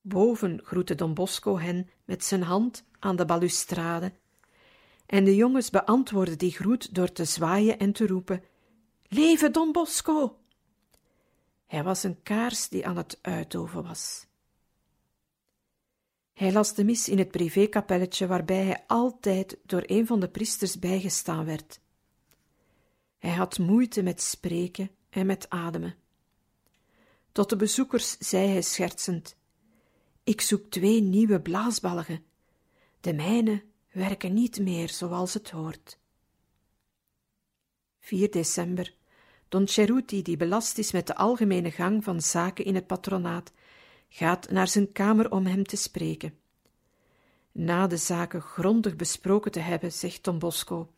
Boven 0.00 0.60
groette 0.64 0.94
Don 0.94 1.14
Bosco 1.14 1.58
hen 1.58 1.88
met 2.04 2.24
zijn 2.24 2.42
hand 2.42 2.84
aan 2.98 3.16
de 3.16 3.24
balustrade, 3.24 4.12
en 5.06 5.24
de 5.24 5.36
jongens 5.36 5.70
beantwoordden 5.70 6.38
die 6.38 6.52
groet 6.52 6.94
door 6.94 7.12
te 7.12 7.24
zwaaien 7.24 7.78
en 7.78 7.92
te 7.92 8.06
roepen: 8.06 8.42
Leven 9.12 9.52
Don 9.52 9.72
Bosco! 9.72 10.38
Hij 11.66 11.82
was 11.82 12.02
een 12.02 12.22
kaars 12.22 12.68
die 12.68 12.86
aan 12.86 12.96
het 12.96 13.18
uitdoven 13.22 13.82
was. 13.82 14.26
Hij 16.32 16.52
las 16.52 16.74
de 16.74 16.84
mis 16.84 17.08
in 17.08 17.18
het 17.18 17.30
privékapelletje 17.30 18.26
waarbij 18.26 18.64
hij 18.64 18.84
altijd 18.86 19.58
door 19.66 19.82
een 19.86 20.06
van 20.06 20.20
de 20.20 20.28
priesters 20.28 20.78
bijgestaan 20.78 21.44
werd. 21.44 21.80
Hij 23.18 23.30
had 23.30 23.58
moeite 23.58 24.02
met 24.02 24.22
spreken 24.22 24.90
en 25.08 25.26
met 25.26 25.48
ademen. 25.48 25.96
Tot 27.32 27.48
de 27.48 27.56
bezoekers 27.56 28.18
zei 28.18 28.48
hij 28.48 28.62
schertsend: 28.62 29.36
Ik 30.24 30.40
zoek 30.40 30.70
twee 30.70 31.00
nieuwe 31.00 31.40
blaasbalgen. 31.40 32.24
De 33.00 33.12
mijne 33.12 33.64
werken 33.92 34.34
niet 34.34 34.60
meer 34.60 34.88
zoals 34.88 35.34
het 35.34 35.50
hoort. 35.50 35.98
4 38.00 38.30
december. 38.30 38.98
Don 39.50 39.66
Ceruti, 39.68 40.22
die 40.22 40.36
belast 40.36 40.78
is 40.78 40.92
met 40.92 41.06
de 41.06 41.14
algemene 41.14 41.70
gang 41.70 42.04
van 42.04 42.20
zaken 42.20 42.64
in 42.64 42.74
het 42.74 42.86
patronaat, 42.86 43.52
gaat 44.08 44.50
naar 44.50 44.68
zijn 44.68 44.92
kamer 44.92 45.30
om 45.30 45.46
hem 45.46 45.64
te 45.64 45.76
spreken. 45.76 46.38
Na 47.52 47.86
de 47.86 47.96
zaken 47.96 48.40
grondig 48.40 48.96
besproken 48.96 49.50
te 49.50 49.60
hebben, 49.60 49.92
zegt 49.92 50.24
Don 50.24 50.38
Bosco: 50.38 50.92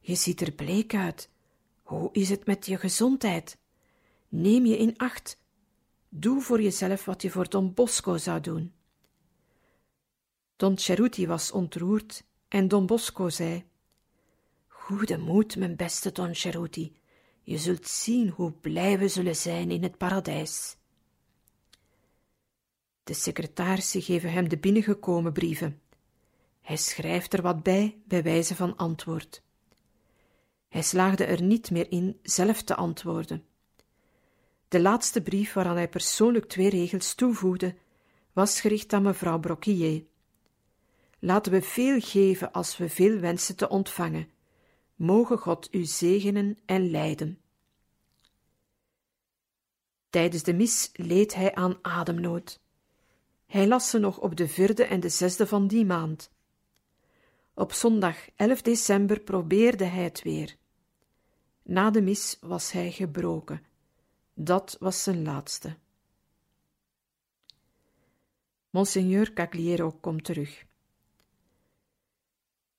Je 0.00 0.14
ziet 0.14 0.40
er 0.40 0.52
bleek 0.52 0.94
uit. 0.94 1.30
Hoe 1.82 2.08
is 2.12 2.28
het 2.28 2.46
met 2.46 2.66
je 2.66 2.78
gezondheid? 2.78 3.58
Neem 4.28 4.66
je 4.66 4.78
in 4.78 4.96
acht. 4.96 5.38
Doe 6.08 6.40
voor 6.40 6.62
jezelf 6.62 7.04
wat 7.04 7.22
je 7.22 7.30
voor 7.30 7.48
Don 7.48 7.74
Bosco 7.74 8.16
zou 8.16 8.40
doen. 8.40 8.72
Don 10.56 10.78
Ceruti 10.78 11.26
was 11.26 11.52
ontroerd 11.52 12.24
en 12.48 12.68
Don 12.68 12.86
Bosco 12.86 13.28
zei: 13.28 13.64
Goede 14.66 15.18
moed, 15.18 15.56
mijn 15.56 15.76
beste 15.76 16.12
Don 16.12 16.34
Ceruti. 16.34 16.96
Je 17.48 17.58
zult 17.58 17.86
zien 17.86 18.28
hoe 18.28 18.52
blij 18.52 18.98
we 18.98 19.08
zullen 19.08 19.36
zijn 19.36 19.70
in 19.70 19.82
het 19.82 19.96
paradijs. 19.96 20.76
De 23.04 23.14
secretarissen 23.14 24.02
geven 24.02 24.32
hem 24.32 24.48
de 24.48 24.58
binnengekomen 24.58 25.32
brieven. 25.32 25.80
Hij 26.60 26.76
schrijft 26.76 27.32
er 27.32 27.42
wat 27.42 27.62
bij, 27.62 27.98
bij 28.04 28.22
wijze 28.22 28.54
van 28.54 28.76
antwoord. 28.76 29.42
Hij 30.68 30.82
slaagde 30.82 31.24
er 31.24 31.42
niet 31.42 31.70
meer 31.70 31.90
in 31.90 32.18
zelf 32.22 32.62
te 32.62 32.74
antwoorden. 32.74 33.44
De 34.68 34.80
laatste 34.80 35.22
brief, 35.22 35.52
waaraan 35.52 35.76
hij 35.76 35.88
persoonlijk 35.88 36.48
twee 36.48 36.68
regels 36.68 37.14
toevoegde, 37.14 37.76
was 38.32 38.60
gericht 38.60 38.92
aan 38.92 39.02
mevrouw 39.02 39.38
Broquier. 39.38 40.04
Laten 41.18 41.52
we 41.52 41.62
veel 41.62 42.00
geven 42.00 42.52
als 42.52 42.76
we 42.76 42.88
veel 42.88 43.18
wensen 43.18 43.56
te 43.56 43.68
ontvangen. 43.68 44.28
Mogen 44.98 45.38
God 45.38 45.74
u 45.74 45.84
zegenen 45.84 46.58
en 46.66 46.90
leiden. 46.90 47.40
Tijdens 50.10 50.42
de 50.42 50.54
mis 50.54 50.90
leed 50.92 51.34
hij 51.34 51.54
aan 51.54 51.78
ademnood. 51.82 52.60
Hij 53.46 53.66
las 53.66 53.90
ze 53.90 53.98
nog 53.98 54.18
op 54.18 54.36
de 54.36 54.48
vierde 54.48 54.84
en 54.84 55.00
de 55.00 55.08
zesde 55.08 55.46
van 55.46 55.66
die 55.66 55.84
maand. 55.84 56.30
Op 57.54 57.72
zondag 57.72 58.28
11 58.36 58.62
december 58.62 59.20
probeerde 59.20 59.84
hij 59.84 60.04
het 60.04 60.22
weer. 60.22 60.56
Na 61.62 61.90
de 61.90 62.02
mis 62.02 62.38
was 62.40 62.72
hij 62.72 62.92
gebroken. 62.92 63.62
Dat 64.34 64.76
was 64.80 65.02
zijn 65.02 65.22
laatste. 65.22 65.76
Monseigneur 68.70 69.32
Cagliero 69.32 69.90
komt 69.90 70.24
terug. 70.24 70.66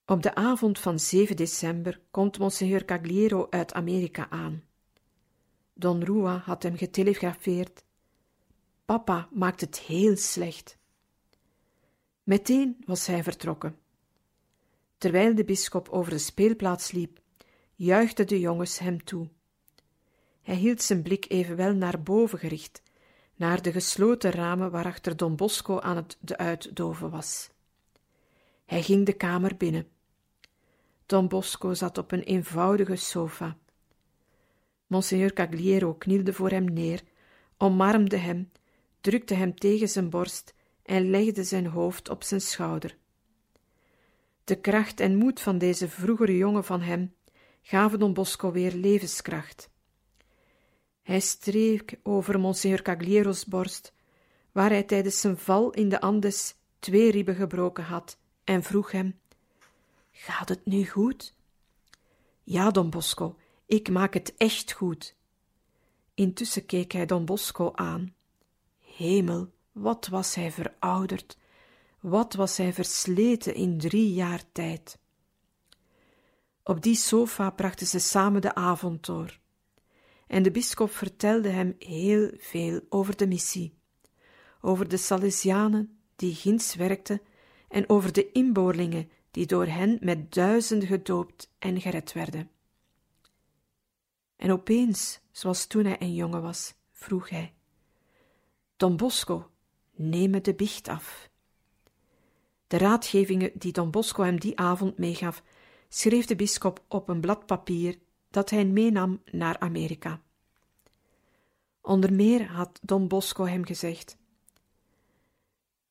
Op 0.09 0.23
de 0.23 0.35
avond 0.35 0.79
van 0.79 0.99
7 0.99 1.35
december 1.35 2.01
komt 2.11 2.39
Monseigneur 2.39 2.85
Cagliero 2.85 3.47
uit 3.49 3.73
Amerika 3.73 4.29
aan. 4.29 4.63
Don 5.73 6.03
Rua 6.03 6.37
had 6.37 6.63
hem 6.63 6.77
getelegrafeerd. 6.77 7.83
Papa 8.85 9.27
maakt 9.31 9.61
het 9.61 9.79
heel 9.79 10.17
slecht. 10.17 10.77
Meteen 12.23 12.83
was 12.85 13.05
hij 13.05 13.23
vertrokken. 13.23 13.77
Terwijl 14.97 15.35
de 15.35 15.43
bisschop 15.43 15.89
over 15.89 16.11
de 16.11 16.17
speelplaats 16.17 16.91
liep, 16.91 17.19
juichten 17.75 18.27
de 18.27 18.39
jongens 18.39 18.79
hem 18.79 19.03
toe. 19.03 19.29
Hij 20.41 20.55
hield 20.55 20.81
zijn 20.81 21.01
blik 21.01 21.25
evenwel 21.29 21.73
naar 21.73 22.01
boven 22.01 22.39
gericht, 22.39 22.81
naar 23.35 23.61
de 23.61 23.71
gesloten 23.71 24.31
ramen 24.31 24.71
waarachter 24.71 25.17
Don 25.17 25.35
Bosco 25.35 25.79
aan 25.79 25.95
het 25.95 26.17
de 26.19 26.37
uitdoven 26.37 27.09
was. 27.09 27.49
Hij 28.65 28.83
ging 28.83 29.05
de 29.05 29.13
kamer 29.13 29.57
binnen. 29.57 29.97
Don 31.09 31.27
Bosco 31.27 31.73
zat 31.73 31.97
op 31.97 32.11
een 32.11 32.23
eenvoudige 32.23 32.95
sofa. 32.95 33.57
Monseigneur 34.87 35.33
Cagliero 35.33 35.93
knielde 35.93 36.33
voor 36.33 36.49
hem 36.49 36.63
neer, 36.73 37.01
omarmde 37.57 38.17
hem, 38.17 38.51
drukte 39.01 39.33
hem 39.33 39.55
tegen 39.55 39.89
zijn 39.89 40.09
borst 40.09 40.53
en 40.83 41.09
legde 41.09 41.43
zijn 41.43 41.65
hoofd 41.65 42.09
op 42.09 42.23
zijn 42.23 42.41
schouder. 42.41 42.97
De 44.43 44.55
kracht 44.55 44.99
en 44.99 45.15
moed 45.15 45.39
van 45.39 45.57
deze 45.57 45.89
vroegere 45.89 46.37
jongen 46.37 46.63
van 46.63 46.81
hem 46.81 47.13
gaven 47.61 47.99
Don 47.99 48.13
Bosco 48.13 48.51
weer 48.51 48.73
levenskracht. 48.73 49.69
Hij 51.01 51.19
streek 51.19 51.99
over 52.03 52.39
Monseigneur 52.39 52.83
Cagliero's 52.83 53.45
borst, 53.45 53.93
waar 54.51 54.69
hij 54.69 54.83
tijdens 54.83 55.19
zijn 55.19 55.37
val 55.37 55.71
in 55.71 55.89
de 55.89 56.01
Andes 56.01 56.55
twee 56.79 57.11
ribben 57.11 57.35
gebroken 57.35 57.83
had, 57.83 58.17
en 58.43 58.63
vroeg 58.63 58.91
hem: 58.91 59.19
Gaat 60.21 60.49
het 60.49 60.65
nu 60.65 60.88
goed? 60.88 61.33
Ja, 62.43 62.71
Don 62.71 62.89
Bosco, 62.89 63.38
ik 63.65 63.89
maak 63.89 64.13
het 64.13 64.33
echt 64.38 64.71
goed. 64.71 65.15
Intussen 66.13 66.65
keek 66.65 66.91
hij 66.91 67.05
Don 67.05 67.25
Bosco 67.25 67.71
aan. 67.75 68.15
Hemel, 68.79 69.51
wat 69.71 70.07
was 70.07 70.35
hij 70.35 70.51
verouderd, 70.51 71.38
wat 71.99 72.33
was 72.33 72.57
hij 72.57 72.73
versleten 72.73 73.53
in 73.53 73.77
drie 73.77 74.13
jaar 74.13 74.43
tijd. 74.51 74.99
Op 76.63 76.81
die 76.81 76.95
sofa 76.95 77.49
brachten 77.49 77.88
ze 77.88 77.99
samen 77.99 78.41
de 78.41 78.55
avond 78.55 79.05
door. 79.05 79.39
En 80.27 80.43
de 80.43 80.51
bisschop 80.51 80.91
vertelde 80.91 81.49
hem 81.49 81.75
heel 81.79 82.31
veel 82.38 82.81
over 82.89 83.17
de 83.17 83.27
missie, 83.27 83.77
over 84.61 84.88
de 84.88 84.97
Salesianen 84.97 85.99
die 86.15 86.35
ginds 86.35 86.75
werkten 86.75 87.21
en 87.69 87.89
over 87.89 88.13
de 88.13 88.31
inboorlingen 88.31 89.09
die 89.31 89.45
door 89.45 89.65
hen 89.65 89.98
met 90.01 90.33
duizenden 90.33 90.88
gedoopt 90.88 91.51
en 91.59 91.81
gered 91.81 92.13
werden. 92.13 92.50
En 94.36 94.51
opeens, 94.51 95.19
zoals 95.31 95.67
toen 95.67 95.86
hij 95.86 96.01
een 96.01 96.15
jongen 96.15 96.41
was, 96.41 96.74
vroeg 96.91 97.29
hij: 97.29 97.53
Don 98.77 98.98
Bosco, 98.98 99.51
neem 99.95 100.29
me 100.29 100.41
de 100.41 100.53
biecht 100.53 100.88
af. 100.88 101.29
De 102.67 102.77
raadgevingen 102.77 103.51
die 103.53 103.71
Don 103.71 103.91
Bosco 103.91 104.24
hem 104.24 104.39
die 104.39 104.59
avond 104.59 104.98
meegaf, 104.98 105.43
schreef 105.89 106.25
de 106.25 106.36
bisschop 106.36 106.83
op 106.88 107.09
een 107.09 107.21
blad 107.21 107.45
papier 107.45 108.00
dat 108.29 108.50
hij 108.50 108.65
meenam 108.65 109.21
naar 109.31 109.59
Amerika. 109.59 110.21
Onder 111.81 112.13
meer 112.13 112.48
had 112.48 112.79
Don 112.81 113.07
Bosco 113.07 113.45
hem 113.45 113.65
gezegd: 113.65 114.17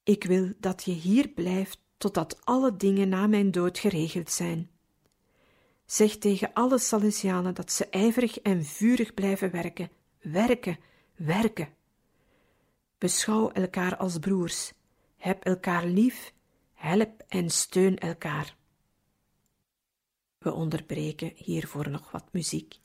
Ik 0.03 0.25
wil 0.25 0.53
dat 0.59 0.85
je 0.85 0.93
hier 0.93 1.29
blijft 1.29 1.81
totdat 1.99 2.45
alle 2.45 2.77
dingen 2.77 3.09
na 3.09 3.27
mijn 3.27 3.51
dood 3.51 3.79
geregeld 3.79 4.31
zijn. 4.31 4.71
Zeg 5.87 6.17
tegen 6.17 6.53
alle 6.53 6.79
Salesianen 6.79 7.55
dat 7.55 7.73
ze 7.73 7.87
ijverig 7.87 8.39
en 8.39 8.65
vurig 8.65 9.15
blijven 9.15 9.51
werken, 9.51 9.91
werken, 10.21 10.79
werken. 11.17 11.69
Beschouw 12.99 13.51
elkaar 13.51 13.97
als 13.97 14.19
broers, 14.19 14.73
heb 15.17 15.45
elkaar 15.45 15.87
lief, 15.87 16.33
help 16.75 17.23
en 17.29 17.51
steun 17.51 17.99
elkaar. 17.99 18.57
We 20.39 20.53
onderbreken 20.53 21.33
hiervoor 21.35 21.91
nog 21.91 22.11
wat 22.11 22.33
muziek. 22.33 22.81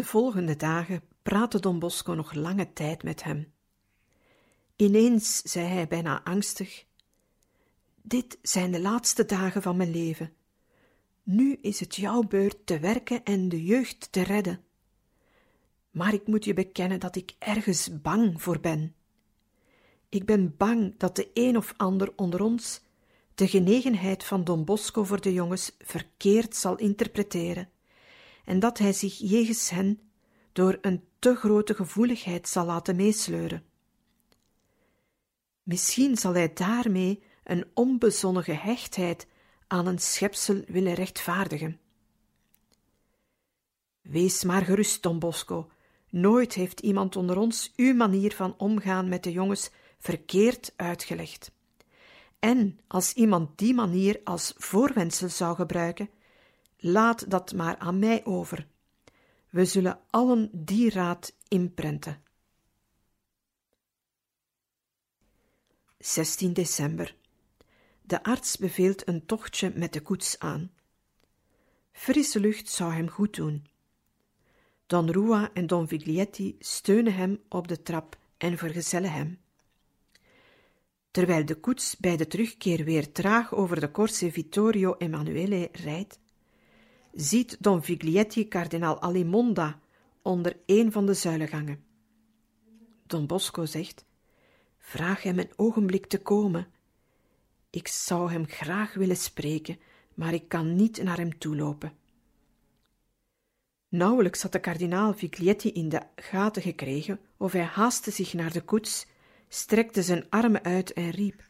De 0.00 0.06
volgende 0.06 0.56
dagen 0.56 1.02
praatte 1.22 1.60
Don 1.60 1.78
Bosco 1.78 2.12
nog 2.12 2.32
lange 2.32 2.72
tijd 2.72 3.02
met 3.02 3.22
hem. 3.22 3.52
Ineens 4.76 5.42
zei 5.42 5.66
hij 5.66 5.88
bijna 5.88 6.24
angstig: 6.24 6.84
Dit 8.02 8.38
zijn 8.42 8.70
de 8.70 8.80
laatste 8.80 9.24
dagen 9.24 9.62
van 9.62 9.76
mijn 9.76 9.90
leven. 9.90 10.32
Nu 11.22 11.58
is 11.60 11.80
het 11.80 11.96
jouw 11.96 12.22
beurt 12.22 12.66
te 12.66 12.78
werken 12.78 13.24
en 13.24 13.48
de 13.48 13.64
jeugd 13.64 14.12
te 14.12 14.22
redden. 14.22 14.64
Maar 15.90 16.14
ik 16.14 16.26
moet 16.26 16.44
je 16.44 16.54
bekennen 16.54 17.00
dat 17.00 17.16
ik 17.16 17.34
ergens 17.38 18.00
bang 18.00 18.42
voor 18.42 18.60
ben. 18.60 18.94
Ik 20.08 20.24
ben 20.24 20.56
bang 20.56 20.94
dat 20.98 21.16
de 21.16 21.30
een 21.34 21.56
of 21.56 21.74
ander 21.76 22.12
onder 22.16 22.42
ons 22.42 22.80
de 23.34 23.48
genegenheid 23.48 24.24
van 24.24 24.44
Don 24.44 24.64
Bosco 24.64 25.04
voor 25.04 25.20
de 25.20 25.32
jongens 25.32 25.76
verkeerd 25.78 26.56
zal 26.56 26.76
interpreteren 26.76 27.68
en 28.44 28.58
dat 28.58 28.78
hij 28.78 28.92
zich 28.92 29.18
jegens 29.18 29.70
hen 29.70 30.00
door 30.52 30.78
een 30.80 31.04
te 31.18 31.34
grote 31.34 31.74
gevoeligheid 31.74 32.48
zal 32.48 32.66
laten 32.66 32.96
meesleuren. 32.96 33.64
Misschien 35.62 36.16
zal 36.16 36.34
hij 36.34 36.52
daarmee 36.52 37.22
een 37.44 37.66
onbezonnen 37.74 38.44
gehechtheid 38.44 39.26
aan 39.66 39.86
een 39.86 39.98
schepsel 39.98 40.62
willen 40.66 40.94
rechtvaardigen. 40.94 41.80
Wees 44.00 44.44
maar 44.44 44.64
gerust, 44.64 45.02
Don 45.02 45.18
Bosco. 45.18 45.70
Nooit 46.08 46.54
heeft 46.54 46.80
iemand 46.80 47.16
onder 47.16 47.38
ons 47.38 47.72
uw 47.76 47.94
manier 47.94 48.34
van 48.34 48.54
omgaan 48.58 49.08
met 49.08 49.22
de 49.22 49.32
jongens 49.32 49.70
verkeerd 49.98 50.72
uitgelegd. 50.76 51.52
En 52.38 52.80
als 52.86 53.12
iemand 53.12 53.58
die 53.58 53.74
manier 53.74 54.20
als 54.24 54.54
voorwendsel 54.56 55.28
zou 55.28 55.54
gebruiken, 55.56 56.10
Laat 56.82 57.30
dat 57.30 57.54
maar 57.54 57.78
aan 57.78 57.98
mij 57.98 58.24
over. 58.24 58.66
We 59.50 59.64
zullen 59.64 60.00
allen 60.10 60.50
die 60.52 60.90
raad 60.90 61.36
inprenten. 61.48 62.22
16 65.98 66.52
december. 66.52 67.16
De 68.02 68.22
arts 68.22 68.56
beveelt 68.56 69.08
een 69.08 69.26
tochtje 69.26 69.72
met 69.74 69.92
de 69.92 70.00
koets 70.00 70.38
aan. 70.38 70.70
Frisse 71.92 72.40
lucht 72.40 72.68
zou 72.68 72.92
hem 72.92 73.08
goed 73.08 73.34
doen. 73.34 73.66
Don 74.86 75.10
Rua 75.10 75.50
en 75.52 75.66
Don 75.66 75.88
Viglietti 75.88 76.56
steunen 76.58 77.14
hem 77.14 77.40
op 77.48 77.68
de 77.68 77.82
trap 77.82 78.18
en 78.36 78.58
vergezellen 78.58 79.12
hem. 79.12 79.40
Terwijl 81.10 81.44
de 81.44 81.54
koets 81.54 81.96
bij 81.96 82.16
de 82.16 82.26
terugkeer 82.26 82.84
weer 82.84 83.12
traag 83.12 83.54
over 83.54 83.80
de 83.80 83.90
Corse 83.90 84.32
Vittorio 84.32 84.94
Emanuele 84.98 85.68
rijdt, 85.72 86.18
ziet 87.12 87.56
Don 87.60 87.82
Viglietti 87.82 88.48
kardinaal 88.48 89.00
Alimonda 89.00 89.80
onder 90.22 90.56
een 90.66 90.92
van 90.92 91.06
de 91.06 91.14
zuilengangen. 91.14 91.84
Don 93.06 93.26
Bosco 93.26 93.64
zegt: 93.64 94.04
Vraag 94.78 95.22
hem 95.22 95.38
een 95.38 95.52
ogenblik 95.56 96.06
te 96.06 96.18
komen. 96.18 96.66
Ik 97.70 97.88
zou 97.88 98.30
hem 98.30 98.46
graag 98.46 98.94
willen 98.94 99.16
spreken, 99.16 99.78
maar 100.14 100.34
ik 100.34 100.48
kan 100.48 100.76
niet 100.76 101.02
naar 101.02 101.16
hem 101.16 101.38
toelopen. 101.38 101.92
Nauwelijks 103.88 104.42
had 104.42 104.52
de 104.52 104.60
kardinaal 104.60 105.14
Viglietti 105.14 105.72
in 105.72 105.88
de 105.88 106.02
gaten 106.16 106.62
gekregen 106.62 107.20
of 107.36 107.52
hij 107.52 107.62
haastte 107.62 108.10
zich 108.10 108.34
naar 108.34 108.52
de 108.52 108.60
koets, 108.60 109.06
strekte 109.48 110.02
zijn 110.02 110.26
armen 110.28 110.62
uit 110.62 110.92
en 110.92 111.10
riep: 111.10 111.42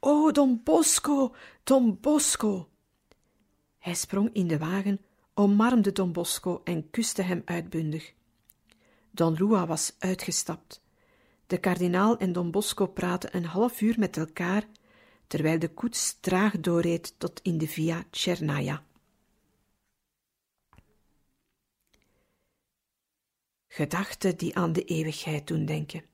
O 0.00 0.30
Don 0.30 0.60
Bosco, 0.64 1.34
Don 1.64 1.98
Bosco! 2.00 2.68
Hij 3.78 3.94
sprong 3.94 4.30
in 4.32 4.46
de 4.46 4.58
wagen, 4.58 5.00
omarmde 5.34 5.92
Don 5.92 6.12
Bosco 6.12 6.60
en 6.64 6.90
kuste 6.90 7.22
hem 7.22 7.42
uitbundig. 7.44 8.14
Don 9.10 9.32
Lua 9.32 9.66
was 9.66 9.94
uitgestapt. 9.98 10.82
De 11.46 11.58
kardinaal 11.58 12.18
en 12.18 12.32
Don 12.32 12.50
Bosco 12.50 12.86
praten 12.86 13.36
een 13.36 13.44
half 13.44 13.80
uur 13.80 13.98
met 13.98 14.16
elkaar, 14.16 14.66
terwijl 15.26 15.58
de 15.58 15.68
koets 15.68 16.16
traag 16.20 16.60
doorreed 16.60 17.14
tot 17.18 17.40
in 17.42 17.58
de 17.58 17.68
Via 17.68 18.04
Cernaia. 18.10 18.84
Gedachten 23.68 24.36
die 24.36 24.56
aan 24.56 24.72
de 24.72 24.84
eeuwigheid 24.84 25.46
doen 25.46 25.64
denken. 25.64 26.04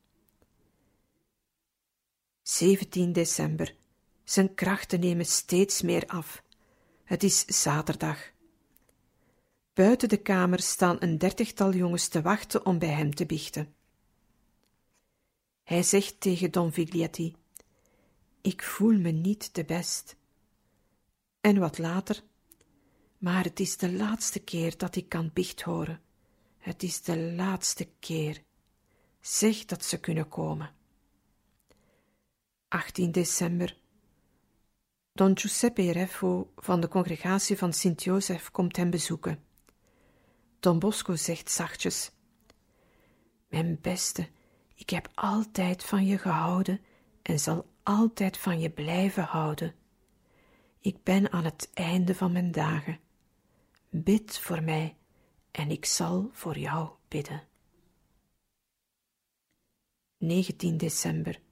17 2.42 3.12
december. 3.12 3.74
Zijn 4.24 4.54
krachten 4.54 5.00
nemen 5.00 5.26
steeds 5.26 5.82
meer 5.82 6.06
af. 6.06 6.42
Het 7.04 7.22
is 7.22 7.44
zaterdag. 7.44 8.32
Buiten 9.72 10.08
de 10.08 10.16
kamer 10.16 10.60
staan 10.60 10.96
een 10.98 11.18
dertigtal 11.18 11.72
jongens 11.72 12.08
te 12.08 12.22
wachten 12.22 12.66
om 12.66 12.78
bij 12.78 12.88
hem 12.88 13.14
te 13.14 13.26
biechten. 13.26 13.74
Hij 15.62 15.82
zegt 15.82 16.20
tegen 16.20 16.50
Don 16.50 16.72
Viglietti: 16.72 17.36
Ik 18.40 18.62
voel 18.62 18.98
me 18.98 19.10
niet 19.10 19.54
de 19.54 19.64
best. 19.64 20.16
En 21.40 21.58
wat 21.58 21.78
later: 21.78 22.22
Maar 23.18 23.44
het 23.44 23.60
is 23.60 23.76
de 23.76 23.92
laatste 23.92 24.40
keer 24.40 24.76
dat 24.76 24.96
ik 24.96 25.08
kan 25.08 25.30
biecht 25.32 25.62
horen. 25.62 26.00
Het 26.58 26.82
is 26.82 27.02
de 27.02 27.18
laatste 27.18 27.88
keer. 27.98 28.42
Zeg 29.20 29.64
dat 29.64 29.84
ze 29.84 30.00
kunnen 30.00 30.28
komen. 30.28 30.74
18 32.68 33.12
december. 33.12 33.82
Don 35.16 35.38
Giuseppe 35.38 35.92
Reffo 35.92 36.52
van 36.56 36.80
de 36.80 36.88
congregatie 36.88 37.58
van 37.58 37.72
Sint-Jozef 37.72 38.50
komt 38.50 38.76
hem 38.76 38.90
bezoeken. 38.90 39.44
Don 40.60 40.78
Bosco 40.78 41.16
zegt 41.16 41.50
zachtjes: 41.50 42.10
Mijn 43.48 43.78
beste, 43.80 44.28
ik 44.74 44.90
heb 44.90 45.08
altijd 45.14 45.84
van 45.84 46.06
je 46.06 46.18
gehouden 46.18 46.80
en 47.22 47.38
zal 47.38 47.66
altijd 47.82 48.38
van 48.38 48.60
je 48.60 48.70
blijven 48.70 49.22
houden. 49.22 49.74
Ik 50.80 51.02
ben 51.02 51.32
aan 51.32 51.44
het 51.44 51.70
einde 51.74 52.14
van 52.14 52.32
mijn 52.32 52.52
dagen. 52.52 53.00
Bid 53.90 54.38
voor 54.38 54.62
mij 54.62 54.96
en 55.50 55.70
ik 55.70 55.84
zal 55.84 56.30
voor 56.32 56.58
jou 56.58 56.90
bidden. 57.08 57.42
19 60.18 60.76
december. 60.76 61.43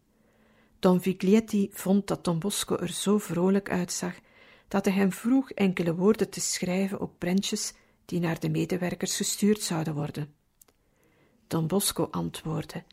Don 0.83 1.01
Viglietti 1.01 1.68
vond 1.73 2.07
dat 2.07 2.25
Don 2.25 2.38
Bosco 2.38 2.77
er 2.77 2.92
zo 2.92 3.18
vrolijk 3.18 3.71
uitzag 3.71 4.14
dat 4.68 4.85
hij 4.85 4.95
hem 4.95 5.12
vroeg 5.12 5.51
enkele 5.51 5.95
woorden 5.95 6.31
te 6.31 6.40
schrijven 6.40 7.01
op 7.01 7.18
prentjes 7.18 7.73
die 8.05 8.21
naar 8.21 8.40
de 8.40 8.49
medewerkers 8.49 9.16
gestuurd 9.16 9.62
zouden 9.62 9.95
worden. 9.95 10.35
Don 11.47 11.66
Bosco 11.66 12.09
antwoordde: 12.11 12.85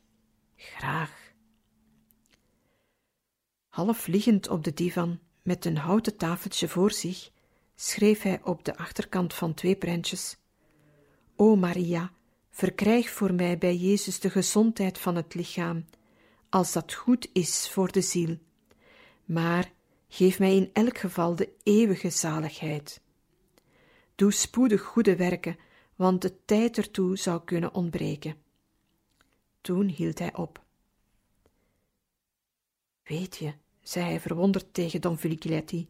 Graag. 0.56 1.34
Half 3.70 4.08
liggend 4.08 4.48
op 4.50 4.64
de 4.64 4.74
divan, 4.74 5.20
met 5.42 5.66
een 5.66 5.78
houten 5.78 6.18
tafeltje 6.18 6.68
voor 6.68 6.92
zich, 6.92 7.30
schreef 7.76 8.22
hij 8.22 8.42
op 8.44 8.66
de 8.66 8.78
achterkant 8.78 9.34
van 9.34 9.54
twee 9.54 9.76
prentjes: 9.76 10.38
O 11.36 11.56
Maria, 11.56 12.12
verkrijg 12.50 13.10
voor 13.10 13.34
mij 13.34 13.58
bij 13.58 13.76
Jezus 13.76 14.20
de 14.20 14.30
gezondheid 14.30 14.98
van 14.98 15.16
het 15.16 15.34
lichaam, 15.34 15.86
als 16.50 16.72
dat 16.72 16.94
goed 16.94 17.30
is 17.34 17.70
voor 17.70 17.92
de 17.92 18.02
ziel. 18.02 18.38
Maar 19.26 19.72
geef 20.08 20.40
mij 20.40 20.56
in 20.56 20.70
elk 20.74 20.98
geval 20.98 21.36
de 21.36 21.54
eeuwige 21.64 22.10
zaligheid. 22.10 23.02
Doe 24.16 24.32
spoedig 24.32 24.82
goede 24.82 25.16
werken, 25.16 25.58
want 25.96 26.22
de 26.22 26.46
tijd 26.46 26.78
ertoe 26.78 27.18
zou 27.18 27.44
kunnen 27.44 27.74
ontbreken. 27.74 28.36
Toen 29.62 29.88
hield 29.88 30.20
hij 30.20 30.36
op. 30.36 30.64
Weet 33.04 33.38
je, 33.38 33.54
zei 33.82 34.06
hij 34.06 34.20
verwonderd 34.20 34.74
tegen 34.74 35.02
Don 35.02 35.18
Vigliletti, 35.18 35.90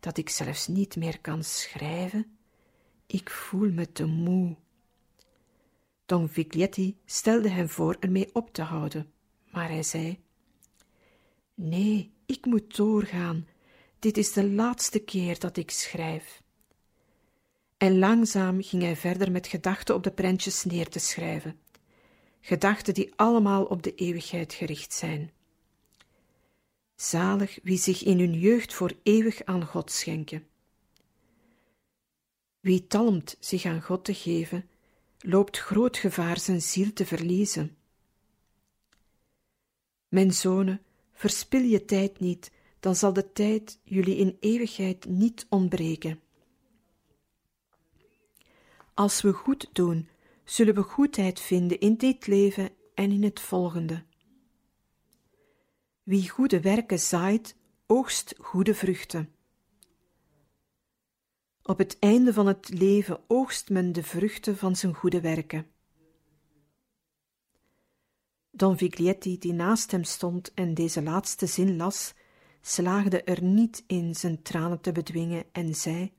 dat 0.00 0.16
ik 0.16 0.28
zelfs 0.28 0.66
niet 0.66 0.96
meer 0.96 1.20
kan 1.20 1.44
schrijven? 1.44 2.38
Ik 3.06 3.30
voel 3.30 3.70
me 3.70 3.92
te 3.92 4.06
moe. 4.06 4.56
Don 6.06 6.28
Viglietti 6.28 6.96
stelde 7.04 7.48
hem 7.48 7.68
voor 7.68 7.96
ermee 8.00 8.34
op 8.34 8.52
te 8.52 8.62
houden, 8.62 9.12
maar 9.50 9.68
hij 9.68 9.82
zei: 9.82 10.18
Nee, 11.54 12.12
ik 12.26 12.44
moet 12.44 12.76
doorgaan. 12.76 13.46
Dit 13.98 14.16
is 14.16 14.32
de 14.32 14.48
laatste 14.48 14.98
keer 14.98 15.38
dat 15.38 15.56
ik 15.56 15.70
schrijf. 15.70 16.42
En 17.76 17.98
langzaam 17.98 18.62
ging 18.62 18.82
hij 18.82 18.96
verder 18.96 19.30
met 19.30 19.46
gedachten 19.46 19.94
op 19.94 20.02
de 20.02 20.10
prentjes 20.10 20.64
neer 20.64 20.88
te 20.88 20.98
schrijven. 20.98 21.58
Gedachten 22.40 22.94
die 22.94 23.12
allemaal 23.16 23.64
op 23.64 23.82
de 23.82 23.94
eeuwigheid 23.94 24.54
gericht 24.54 24.92
zijn. 24.92 25.30
Zalig 26.94 27.58
wie 27.62 27.78
zich 27.78 28.04
in 28.04 28.18
hun 28.18 28.38
jeugd 28.38 28.74
voor 28.74 28.92
eeuwig 29.02 29.44
aan 29.44 29.64
God 29.64 29.90
schenken. 29.90 30.46
Wie 32.60 32.86
talmt 32.86 33.36
zich 33.40 33.64
aan 33.64 33.82
God 33.82 34.04
te 34.04 34.14
geven, 34.14 34.68
loopt 35.18 35.58
groot 35.58 35.96
gevaar 35.96 36.38
zijn 36.38 36.62
ziel 36.62 36.92
te 36.92 37.06
verliezen. 37.06 37.76
Mijn 40.08 40.32
zonen, 40.32 40.82
verspil 41.12 41.62
je 41.62 41.84
tijd 41.84 42.20
niet, 42.20 42.50
dan 42.80 42.94
zal 42.94 43.12
de 43.12 43.32
tijd 43.32 43.80
jullie 43.84 44.16
in 44.16 44.36
eeuwigheid 44.40 45.04
niet 45.08 45.46
ontbreken. 45.48 46.20
Als 48.94 49.20
we 49.22 49.32
goed 49.32 49.68
doen, 49.72 50.08
zullen 50.44 50.74
we 50.74 50.82
goedheid 50.82 51.40
vinden 51.40 51.80
in 51.80 51.96
dit 51.96 52.26
leven 52.26 52.70
en 52.94 53.10
in 53.10 53.22
het 53.22 53.40
volgende. 53.40 54.04
Wie 56.02 56.28
goede 56.28 56.60
werken 56.60 56.98
zaait, 56.98 57.56
oogst 57.86 58.34
goede 58.38 58.74
vruchten. 58.74 59.34
Op 61.62 61.78
het 61.78 61.98
einde 61.98 62.32
van 62.32 62.46
het 62.46 62.68
leven 62.68 63.20
oogst 63.26 63.70
men 63.70 63.92
de 63.92 64.02
vruchten 64.02 64.56
van 64.56 64.76
zijn 64.76 64.94
goede 64.94 65.20
werken. 65.20 65.66
Don 68.56 68.76
Viglietti, 68.76 69.38
die 69.38 69.52
naast 69.52 69.90
hem 69.90 70.04
stond 70.04 70.54
en 70.54 70.74
deze 70.74 71.02
laatste 71.02 71.46
zin 71.46 71.76
las, 71.76 72.14
slaagde 72.60 73.22
er 73.22 73.42
niet 73.42 73.84
in 73.86 74.14
zijn 74.14 74.42
tranen 74.42 74.80
te 74.80 74.92
bedwingen 74.92 75.44
en 75.52 75.74
zei: 75.74 76.12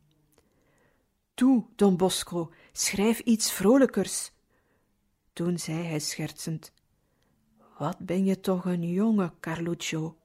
Toe, 1.34 1.66
Don 1.76 1.98
Bosco, 1.98 2.52
schrijf 2.72 3.20
iets 3.20 3.52
vrolijkers. 3.52 4.32
Toen 5.34 5.60
zei 5.60 5.84
hij 5.84 6.00
schertsend: 6.00 6.72
Wat 7.78 7.98
ben 7.98 8.26
je 8.26 8.40
toch 8.40 8.66
een 8.66 8.92
jonge, 8.92 9.34
Carluccio? 9.40 10.18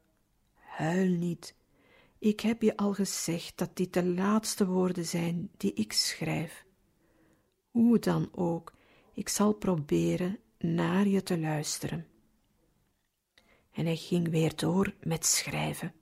Huil 0.54 1.10
niet. 1.10 1.54
Ik 2.18 2.40
heb 2.40 2.62
je 2.62 2.76
al 2.76 2.92
gezegd 2.92 3.58
dat 3.58 3.76
dit 3.76 3.92
de 3.92 4.04
laatste 4.04 4.66
woorden 4.66 5.04
zijn 5.04 5.50
die 5.56 5.72
ik 5.72 5.92
schrijf. 5.92 6.64
Hoe 7.70 7.98
dan 7.98 8.28
ook, 8.32 8.72
ik 9.14 9.28
zal 9.28 9.52
proberen 9.52 10.38
naar 10.62 11.06
je 11.06 11.22
te 11.22 11.38
luisteren. 11.38 12.06
En 13.72 13.84
hij 13.84 13.96
ging 13.96 14.28
weer 14.28 14.56
door 14.56 14.94
met 15.02 15.26
schrijven. 15.26 15.94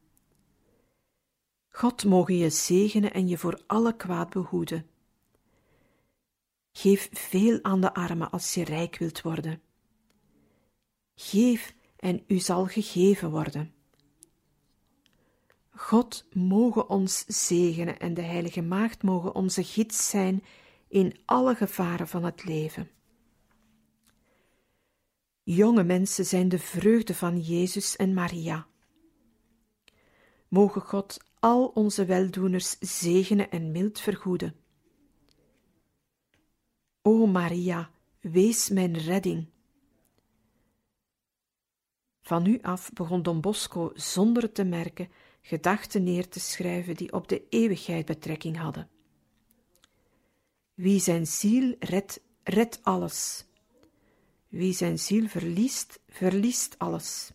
God 1.68 2.04
mogen 2.04 2.36
je 2.36 2.50
zegenen 2.50 3.12
en 3.12 3.28
je 3.28 3.38
voor 3.38 3.62
alle 3.66 3.96
kwaad 3.96 4.30
behoeden. 4.30 4.86
Geef 6.72 7.08
veel 7.12 7.58
aan 7.62 7.80
de 7.80 7.94
armen 7.94 8.30
als 8.30 8.54
je 8.54 8.64
rijk 8.64 8.98
wilt 8.98 9.22
worden. 9.22 9.62
Geef 11.14 11.74
en 11.96 12.24
u 12.26 12.38
zal 12.38 12.66
gegeven 12.66 13.30
worden. 13.30 13.74
God 15.70 16.26
mogen 16.32 16.88
ons 16.88 17.24
zegenen 17.26 17.98
en 17.98 18.14
de 18.14 18.22
Heilige 18.22 18.62
Maagd 18.62 19.02
mogen 19.02 19.34
onze 19.34 19.64
gids 19.64 20.10
zijn 20.10 20.44
in 20.88 21.16
alle 21.24 21.54
gevaren 21.54 22.08
van 22.08 22.24
het 22.24 22.44
leven. 22.44 22.90
Jonge 25.42 25.84
mensen 25.84 26.24
zijn 26.24 26.48
de 26.48 26.58
vreugde 26.58 27.14
van 27.14 27.40
Jezus 27.40 27.96
en 27.96 28.14
Maria. 28.14 28.66
Mogen 30.48 30.82
God 30.82 31.16
al 31.38 31.66
onze 31.66 32.04
weldoeners 32.04 32.78
zegenen 32.78 33.50
en 33.50 33.72
mild 33.72 34.00
vergoeden. 34.00 34.54
O 37.02 37.26
Maria, 37.26 37.90
wees 38.20 38.68
mijn 38.68 38.98
redding. 38.98 39.46
Van 42.20 42.42
nu 42.42 42.58
af 42.62 42.92
begon 42.92 43.22
Don 43.22 43.40
Bosco 43.40 43.90
zonder 43.94 44.42
het 44.42 44.54
te 44.54 44.64
merken 44.64 45.08
gedachten 45.42 46.02
neer 46.02 46.28
te 46.28 46.40
schrijven 46.40 46.94
die 46.94 47.12
op 47.12 47.28
de 47.28 47.48
eeuwigheid 47.48 48.06
betrekking 48.06 48.56
hadden. 48.56 48.88
Wie 50.74 51.00
zijn 51.00 51.26
ziel 51.26 51.76
redt, 51.78 52.20
redt 52.42 52.78
alles. 52.82 53.44
Wie 54.50 54.72
zijn 54.72 54.98
ziel 54.98 55.28
verliest, 55.28 56.00
verliest 56.08 56.78
alles. 56.78 57.32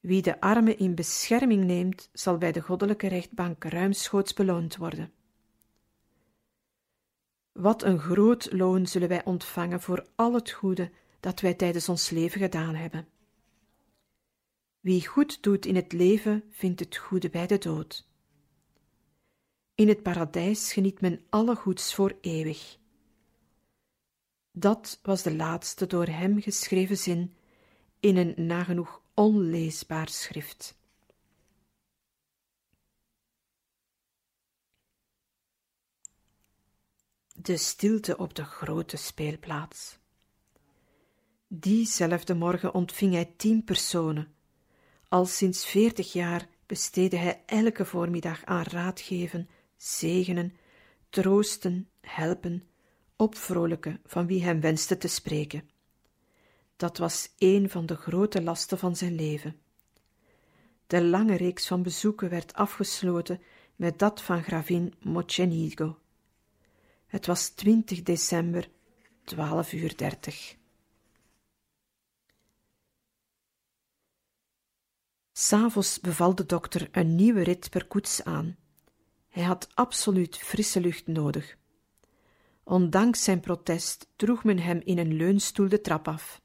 Wie 0.00 0.22
de 0.22 0.40
arme 0.40 0.76
in 0.76 0.94
bescherming 0.94 1.64
neemt, 1.64 2.10
zal 2.12 2.38
bij 2.38 2.52
de 2.52 2.60
goddelijke 2.60 3.08
rechtbank 3.08 3.64
ruimschoots 3.64 4.32
beloond 4.32 4.76
worden. 4.76 5.12
Wat 7.52 7.82
een 7.82 7.98
groot 7.98 8.52
loon 8.52 8.86
zullen 8.86 9.08
wij 9.08 9.24
ontvangen 9.24 9.80
voor 9.80 10.06
al 10.14 10.34
het 10.34 10.50
goede 10.50 10.90
dat 11.20 11.40
wij 11.40 11.54
tijdens 11.54 11.88
ons 11.88 12.10
leven 12.10 12.40
gedaan 12.40 12.74
hebben. 12.74 13.08
Wie 14.80 15.06
goed 15.06 15.42
doet 15.42 15.66
in 15.66 15.76
het 15.76 15.92
leven, 15.92 16.44
vindt 16.50 16.80
het 16.80 16.96
goede 16.96 17.30
bij 17.30 17.46
de 17.46 17.58
dood. 17.58 18.08
In 19.74 19.88
het 19.88 20.02
paradijs 20.02 20.72
geniet 20.72 21.00
men 21.00 21.20
alle 21.28 21.56
goeds 21.56 21.94
voor 21.94 22.18
eeuwig. 22.20 22.78
Dat 24.58 24.98
was 25.02 25.22
de 25.22 25.34
laatste 25.34 25.86
door 25.86 26.06
hem 26.06 26.40
geschreven 26.40 26.96
zin 26.96 27.34
in 28.00 28.16
een 28.16 28.46
nagenoeg 28.46 29.02
onleesbaar 29.14 30.08
schrift. 30.08 30.78
De 37.32 37.56
stilte 37.56 38.16
op 38.16 38.34
de 38.34 38.44
grote 38.44 38.96
speelplaats. 38.96 39.98
Diezelfde 41.48 42.34
morgen 42.34 42.74
ontving 42.74 43.12
hij 43.12 43.34
tien 43.36 43.64
personen. 43.64 44.34
Al 45.08 45.26
sinds 45.26 45.66
veertig 45.66 46.12
jaar 46.12 46.48
besteedde 46.66 47.16
hij 47.16 47.42
elke 47.46 47.84
voormiddag 47.84 48.44
aan 48.44 48.64
raadgeven, 48.64 49.48
zegenen, 49.76 50.56
troosten, 51.10 51.88
helpen, 52.00 52.68
opvrolijken 53.16 54.00
van 54.04 54.26
wie 54.26 54.44
hem 54.44 54.60
wenste 54.60 54.98
te 54.98 55.08
spreken. 55.08 55.70
Dat 56.76 56.98
was 56.98 57.28
een 57.38 57.70
van 57.70 57.86
de 57.86 57.96
grote 57.96 58.42
lasten 58.42 58.78
van 58.78 58.96
zijn 58.96 59.14
leven. 59.14 59.60
De 60.86 61.04
lange 61.04 61.36
reeks 61.36 61.66
van 61.66 61.82
bezoeken 61.82 62.28
werd 62.30 62.54
afgesloten 62.54 63.42
met 63.76 63.98
dat 63.98 64.22
van 64.22 64.42
gravin 64.42 64.94
Mocenigo. 65.00 65.98
Het 67.06 67.26
was 67.26 67.48
20 67.48 68.02
december, 68.02 68.68
12 69.24 69.72
uur 69.72 69.96
30. 69.96 70.56
S'avonds 75.32 76.00
beval 76.00 76.34
de 76.34 76.46
dokter 76.46 76.88
een 76.92 77.14
nieuwe 77.14 77.42
rit 77.42 77.70
per 77.70 77.86
koets 77.86 78.24
aan. 78.24 78.56
Hij 79.28 79.42
had 79.42 79.68
absoluut 79.74 80.36
frisse 80.36 80.80
lucht 80.80 81.06
nodig. 81.06 81.56
Ondanks 82.68 83.24
zijn 83.24 83.40
protest 83.40 84.08
droeg 84.16 84.44
men 84.44 84.58
hem 84.58 84.80
in 84.84 84.98
een 84.98 85.14
leunstoel 85.16 85.68
de 85.68 85.80
trap 85.80 86.08
af. 86.08 86.42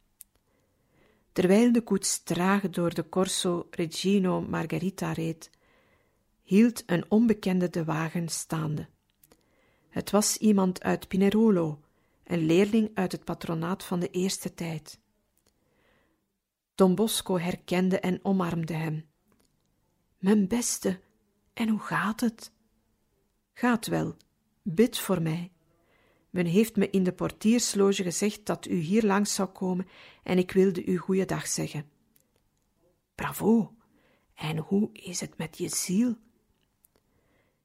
Terwijl 1.31 1.71
de 1.71 1.81
koets 1.81 2.23
traag 2.23 2.69
door 2.69 2.93
de 2.93 3.09
Corso 3.09 3.67
Regino 3.69 4.41
Margherita 4.41 5.11
reed, 5.11 5.49
hield 6.41 6.83
een 6.85 7.05
onbekende 7.11 7.69
de 7.69 7.83
wagen 7.83 8.29
staande. 8.29 8.87
Het 9.89 10.11
was 10.11 10.37
iemand 10.37 10.83
uit 10.83 11.07
Pinerolo, 11.07 11.79
een 12.23 12.45
leerling 12.45 12.91
uit 12.93 13.11
het 13.11 13.23
patronaat 13.23 13.83
van 13.83 13.99
de 13.99 14.09
eerste 14.09 14.53
tijd. 14.53 14.99
Don 16.75 16.95
Bosco 16.95 17.37
herkende 17.39 17.99
en 17.99 18.19
omarmde 18.25 18.73
hem. 18.73 19.09
Mijn 20.17 20.47
beste, 20.47 20.99
en 21.53 21.69
hoe 21.69 21.79
gaat 21.79 22.19
het? 22.19 22.51
Gaat 23.53 23.87
wel, 23.87 24.15
bid 24.61 24.97
voor 24.97 25.21
mij. 25.21 25.51
Men 26.31 26.45
heeft 26.45 26.75
me 26.75 26.89
in 26.89 27.03
de 27.03 27.13
portiersloge 27.13 28.03
gezegd 28.03 28.45
dat 28.45 28.65
u 28.65 28.75
hier 28.75 29.03
langs 29.03 29.33
zou 29.33 29.49
komen 29.49 29.87
en 30.23 30.37
ik 30.37 30.51
wilde 30.51 30.85
u 30.85 30.97
goeiedag 30.97 31.47
zeggen. 31.47 31.89
Bravo! 33.15 33.75
En 34.35 34.57
hoe 34.57 34.89
is 34.93 35.19
het 35.19 35.37
met 35.37 35.57
je 35.57 35.69
ziel? 35.69 36.15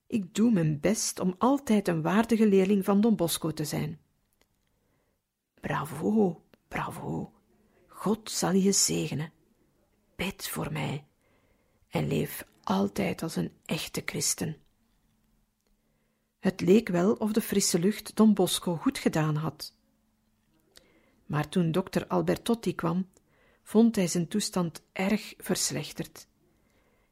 Ik 0.07 0.35
doe 0.35 0.52
mijn 0.52 0.81
best 0.81 1.20
om 1.20 1.35
altijd 1.38 1.88
een 1.88 2.02
waardige 2.02 2.46
leerling 2.46 2.85
van 2.85 3.00
Don 3.00 3.16
Bosco 3.16 3.52
te 3.52 3.64
zijn. 3.64 4.00
Bravo, 5.61 6.42
bravo. 6.68 7.33
God 7.87 8.31
zal 8.31 8.52
je 8.52 8.72
zegenen. 8.72 9.33
Bid 10.16 10.48
voor 10.48 10.72
mij 10.72 11.07
en 11.88 12.09
leef 12.09 12.46
altijd 12.62 13.22
als 13.22 13.37
een 13.37 13.52
echte 13.64 14.02
christen. 14.05 14.57
Het 16.46 16.61
leek 16.61 16.88
wel 16.88 17.12
of 17.12 17.32
de 17.32 17.40
frisse 17.40 17.78
lucht 17.78 18.16
Don 18.16 18.35
Bosco 18.35 18.76
goed 18.76 18.98
gedaan 18.98 19.37
had. 19.37 19.74
Maar 21.24 21.48
toen 21.48 21.72
dokter 21.72 22.06
Albertotti 22.06 22.74
kwam, 22.74 23.09
vond 23.62 23.96
hij 23.96 24.06
zijn 24.06 24.28
toestand 24.28 24.82
erg 24.92 25.35
verslechterd. 25.38 26.26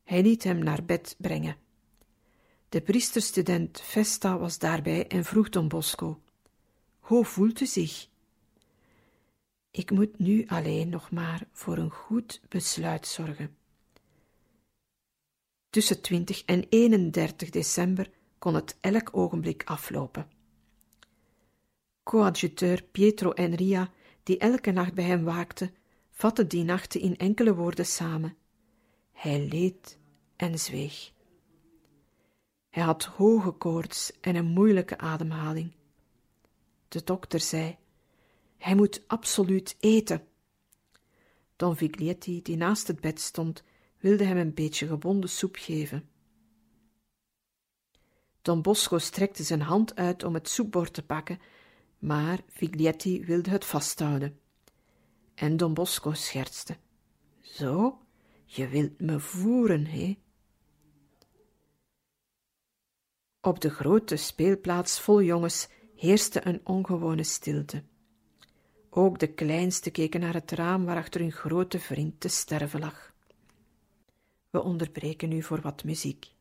Hij 0.05 0.23
liet 0.23 0.43
hem 0.43 0.59
naar 0.59 0.85
bed 0.85 1.15
brengen. 1.19 1.57
De 2.69 2.81
priesterstudent 2.81 3.81
Vesta 3.81 4.39
was 4.39 4.59
daarbij 4.59 5.07
en 5.07 5.25
vroeg 5.25 5.49
Don 5.49 5.69
Bosco: 5.69 6.21
Hoe 6.99 7.25
voelt 7.25 7.61
u 7.61 7.67
zich? 7.67 8.09
Ik 9.71 9.91
moet 9.91 10.19
nu 10.19 10.47
alleen 10.47 10.89
nog 10.89 11.11
maar 11.11 11.47
voor 11.53 11.79
een 11.79 11.91
goed 11.91 12.41
besluit 12.49 13.07
zorgen. 13.07 13.57
Tussen 15.71 16.01
20 16.01 16.45
en 16.45 16.67
31 16.69 17.51
december 17.51 18.11
kon 18.45 18.55
het 18.55 18.77
elk 18.81 19.09
ogenblik 19.13 19.63
aflopen. 19.65 20.29
Coadjuteur 22.03 22.83
Pietro 22.83 23.31
en 23.33 23.55
Ria, 23.55 23.91
die 24.23 24.39
elke 24.39 24.71
nacht 24.71 24.95
bij 24.95 25.05
hem 25.05 25.25
waakte, 25.25 25.73
vatten 26.11 26.49
die 26.49 26.65
nachten 26.65 27.01
in 27.01 27.17
enkele 27.17 27.55
woorden 27.55 27.87
samen. 27.87 28.37
Hij 29.13 29.49
leed 29.49 29.99
en 30.37 30.59
zweeg. 30.59 31.13
Hij 32.71 32.83
had 32.83 33.05
hoge 33.05 33.51
koorts 33.51 34.13
en 34.21 34.37
een 34.37 34.47
moeilijke 34.47 34.99
ademhaling. 34.99 35.73
De 36.89 37.05
dokter 37.05 37.41
zei: 37.41 37.77
Hij 38.57 38.75
moet 38.75 39.03
absoluut 39.07 39.77
eten. 39.81 40.27
Don 41.57 41.77
Viglietti, 41.77 42.43
die 42.43 42.57
naast 42.57 42.87
het 42.87 43.01
bed 43.01 43.21
stond, 43.21 43.63
wilde 43.99 44.25
hem 44.25 44.37
een 44.37 44.55
beetje 44.55 44.87
gebonden 44.87 45.31
soep 45.31 45.57
geven. 45.59 46.09
Don 48.45 48.63
Bosco 48.63 48.99
strekte 48.99 49.43
zijn 49.43 49.61
hand 49.61 49.97
uit 49.97 50.25
om 50.25 50.35
het 50.35 50.49
soepbord 50.49 50.95
te 50.95 51.03
pakken, 51.03 51.39
maar 51.99 52.41
Viglietti 52.49 53.25
wilde 53.25 53.51
het 53.51 53.65
vasthouden. 53.65 54.39
En 55.35 55.57
Don 55.57 55.75
Bosco 55.75 56.13
schertste. 56.13 56.77
Zo, 57.41 57.99
je 58.45 58.69
wilt 58.69 59.01
me 59.01 59.21
voeren, 59.21 59.87
hé? 59.87 60.19
Op 63.41 63.61
de 63.61 63.71
grote 63.71 64.17
speelplaats 64.17 65.01
vol 65.01 65.23
jongens 65.23 65.69
heerste 65.97 66.47
een 66.47 66.61
ongewone 66.65 67.23
stilte. 67.23 67.83
Ook 68.91 69.19
de 69.19 69.33
kleinste 69.35 69.91
keken 69.91 70.21
naar 70.21 70.35
het 70.35 70.51
raam 70.51 70.85
waarachter 70.85 71.21
hun 71.21 71.33
grote 71.33 71.81
vriend 71.81 72.21
te 72.21 72.29
sterven 72.29 72.81
lag. 72.81 73.15
We 74.51 74.63
onderbreken 74.63 75.29
nu 75.29 75.43
voor 75.43 75.61
wat 75.61 75.85
muziek. 75.85 76.34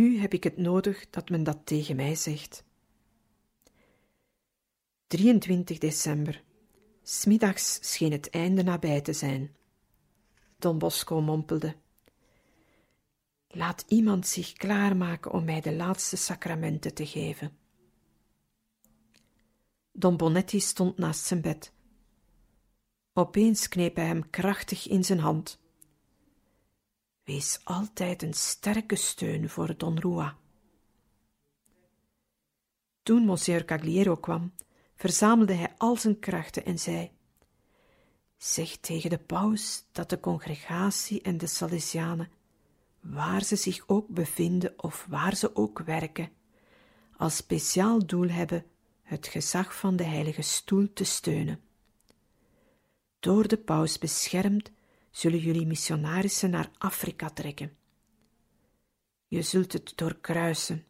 Nu 0.00 0.18
heb 0.18 0.34
ik 0.34 0.44
het 0.44 0.56
nodig 0.56 1.10
dat 1.10 1.30
men 1.30 1.42
dat 1.42 1.58
tegen 1.64 1.96
mij 1.96 2.14
zegt. 2.14 2.64
23 5.06 5.78
december. 5.78 6.42
Smiddags 7.02 7.78
scheen 7.92 8.12
het 8.12 8.30
einde 8.30 8.62
nabij 8.62 9.00
te 9.00 9.12
zijn. 9.12 9.56
Don 10.58 10.78
Bosco 10.78 11.20
mompelde. 11.20 11.76
Laat 13.48 13.84
iemand 13.88 14.26
zich 14.26 14.52
klaarmaken 14.52 15.30
om 15.32 15.44
mij 15.44 15.60
de 15.60 15.72
laatste 15.72 16.16
sacramenten 16.16 16.94
te 16.94 17.06
geven. 17.06 17.56
Don 19.92 20.16
Bonetti 20.16 20.60
stond 20.60 20.98
naast 20.98 21.24
zijn 21.24 21.40
bed. 21.40 21.72
Opeens 23.12 23.68
kneep 23.68 23.96
hij 23.96 24.06
hem 24.06 24.30
krachtig 24.30 24.88
in 24.88 25.04
zijn 25.04 25.20
hand. 25.20 25.60
Wees 27.30 27.60
altijd 27.64 28.22
een 28.22 28.34
sterke 28.34 28.96
steun 28.96 29.48
voor 29.48 29.76
Don 29.76 30.00
Rua. 30.00 30.36
Toen 33.02 33.24
Monsieur 33.24 33.64
Cagliero 33.64 34.16
kwam, 34.16 34.52
verzamelde 34.94 35.54
hij 35.54 35.74
al 35.76 35.96
zijn 35.96 36.18
krachten 36.18 36.64
en 36.64 36.78
zei: 36.78 37.10
Zeg 38.36 38.76
tegen 38.76 39.10
de 39.10 39.18
paus 39.18 39.84
dat 39.92 40.10
de 40.10 40.20
congregatie 40.20 41.22
en 41.22 41.38
de 41.38 41.46
Salesianen, 41.46 42.30
waar 43.00 43.42
ze 43.42 43.56
zich 43.56 43.84
ook 43.86 44.08
bevinden 44.08 44.82
of 44.82 45.06
waar 45.08 45.36
ze 45.36 45.56
ook 45.56 45.78
werken, 45.78 46.32
als 47.16 47.36
speciaal 47.36 48.06
doel 48.06 48.28
hebben 48.28 48.64
het 49.02 49.26
gezag 49.26 49.76
van 49.76 49.96
de 49.96 50.04
Heilige 50.04 50.42
Stoel 50.42 50.92
te 50.92 51.04
steunen. 51.04 51.60
Door 53.20 53.48
de 53.48 53.58
paus 53.58 53.98
beschermd 53.98 54.70
zullen 55.10 55.38
jullie 55.38 55.66
missionarissen 55.66 56.50
naar 56.50 56.70
Afrika 56.78 57.30
trekken. 57.30 57.76
Je 59.26 59.42
zult 59.42 59.72
het 59.72 59.92
doorkruisen. 59.94 60.84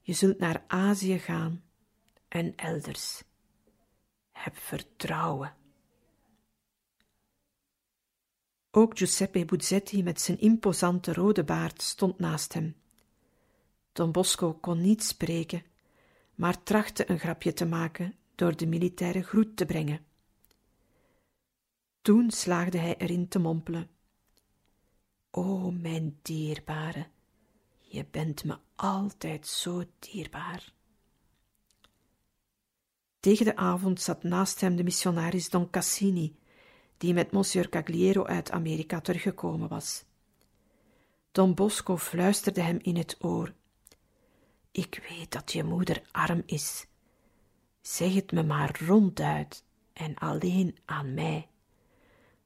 Je 0.00 0.12
zult 0.12 0.38
naar 0.38 0.64
Azië 0.66 1.18
gaan 1.18 1.62
en 2.28 2.56
elders. 2.56 3.22
Heb 4.32 4.56
vertrouwen. 4.56 5.56
Ook 8.70 8.98
Giuseppe 8.98 9.44
Buzzetti 9.44 10.02
met 10.02 10.20
zijn 10.20 10.40
imposante 10.40 11.12
rode 11.12 11.44
baard 11.44 11.82
stond 11.82 12.18
naast 12.18 12.52
hem. 12.52 12.76
Don 13.92 14.12
Bosco 14.12 14.54
kon 14.54 14.80
niet 14.80 15.02
spreken, 15.02 15.62
maar 16.34 16.62
trachtte 16.62 17.10
een 17.10 17.18
grapje 17.18 17.52
te 17.52 17.66
maken 17.66 18.16
door 18.34 18.56
de 18.56 18.66
militaire 18.66 19.22
groet 19.22 19.56
te 19.56 19.66
brengen. 19.66 20.07
Toen 22.08 22.30
slaagde 22.30 22.78
hij 22.78 22.96
erin 22.96 23.28
te 23.28 23.38
mompelen. 23.38 23.90
O, 25.30 25.70
mijn 25.70 26.18
dierbare, 26.22 27.06
je 27.78 28.06
bent 28.10 28.44
me 28.44 28.58
altijd 28.76 29.46
zo 29.46 29.84
dierbaar. 29.98 30.72
Tegen 33.20 33.44
de 33.44 33.56
avond 33.56 34.00
zat 34.00 34.22
naast 34.22 34.60
hem 34.60 34.76
de 34.76 34.82
missionaris 34.82 35.50
Don 35.50 35.70
Cassini, 35.70 36.38
die 36.96 37.14
met 37.14 37.32
Monsieur 37.32 37.68
Cagliero 37.68 38.24
uit 38.24 38.50
Amerika 38.50 39.00
teruggekomen 39.00 39.68
was. 39.68 40.04
Don 41.32 41.54
Bosco 41.54 41.96
fluisterde 41.96 42.60
hem 42.60 42.78
in 42.82 42.96
het 42.96 43.16
oor. 43.18 43.54
Ik 44.70 45.06
weet 45.08 45.32
dat 45.32 45.52
je 45.52 45.64
moeder 45.64 46.02
arm 46.10 46.42
is. 46.46 46.86
Zeg 47.80 48.14
het 48.14 48.32
me 48.32 48.42
maar 48.42 48.80
ronduit 48.86 49.64
en 49.92 50.14
alleen 50.14 50.76
aan 50.84 51.14
mij 51.14 51.48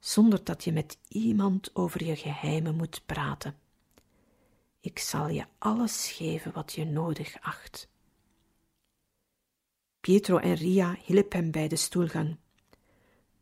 zonder 0.04 0.44
dat 0.44 0.64
je 0.64 0.72
met 0.72 0.98
iemand 1.08 1.74
over 1.76 2.04
je 2.04 2.16
geheimen 2.16 2.74
moet 2.74 3.02
praten. 3.06 3.58
Ik 4.80 4.98
zal 4.98 5.28
je 5.28 5.44
alles 5.58 6.10
geven 6.10 6.52
wat 6.52 6.72
je 6.72 6.84
nodig 6.84 7.40
acht. 7.40 7.88
Pietro 10.00 10.36
en 10.36 10.54
Ria 10.54 10.96
hielpen 11.04 11.38
hem 11.38 11.50
bij 11.50 11.68
de 11.68 11.76
stoelgang. 11.76 12.36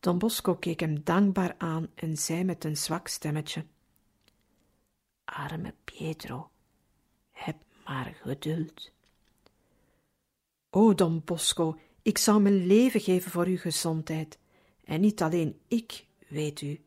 Don 0.01 0.19
Bosco 0.19 0.57
keek 0.57 0.81
hem 0.81 1.05
dankbaar 1.05 1.55
aan 1.59 1.89
en 1.95 2.17
zei 2.17 2.45
met 2.45 2.65
een 2.65 2.77
zwak 2.77 3.09
stemmetje: 3.09 3.65
Arme 5.25 5.75
Pietro, 5.85 6.51
heb 7.31 7.57
maar 7.85 8.15
geduld. 8.23 8.93
O 10.71 10.95
Don 10.95 11.23
Bosco, 11.25 11.79
ik 12.03 12.19
zou 12.19 12.41
mijn 12.41 12.67
leven 12.67 13.01
geven 13.01 13.31
voor 13.31 13.47
uw 13.47 13.59
gezondheid, 13.59 14.39
en 14.85 15.01
niet 15.01 15.23
alleen 15.23 15.61
ik, 15.69 16.09
weet 16.31 16.61
u, 16.61 16.85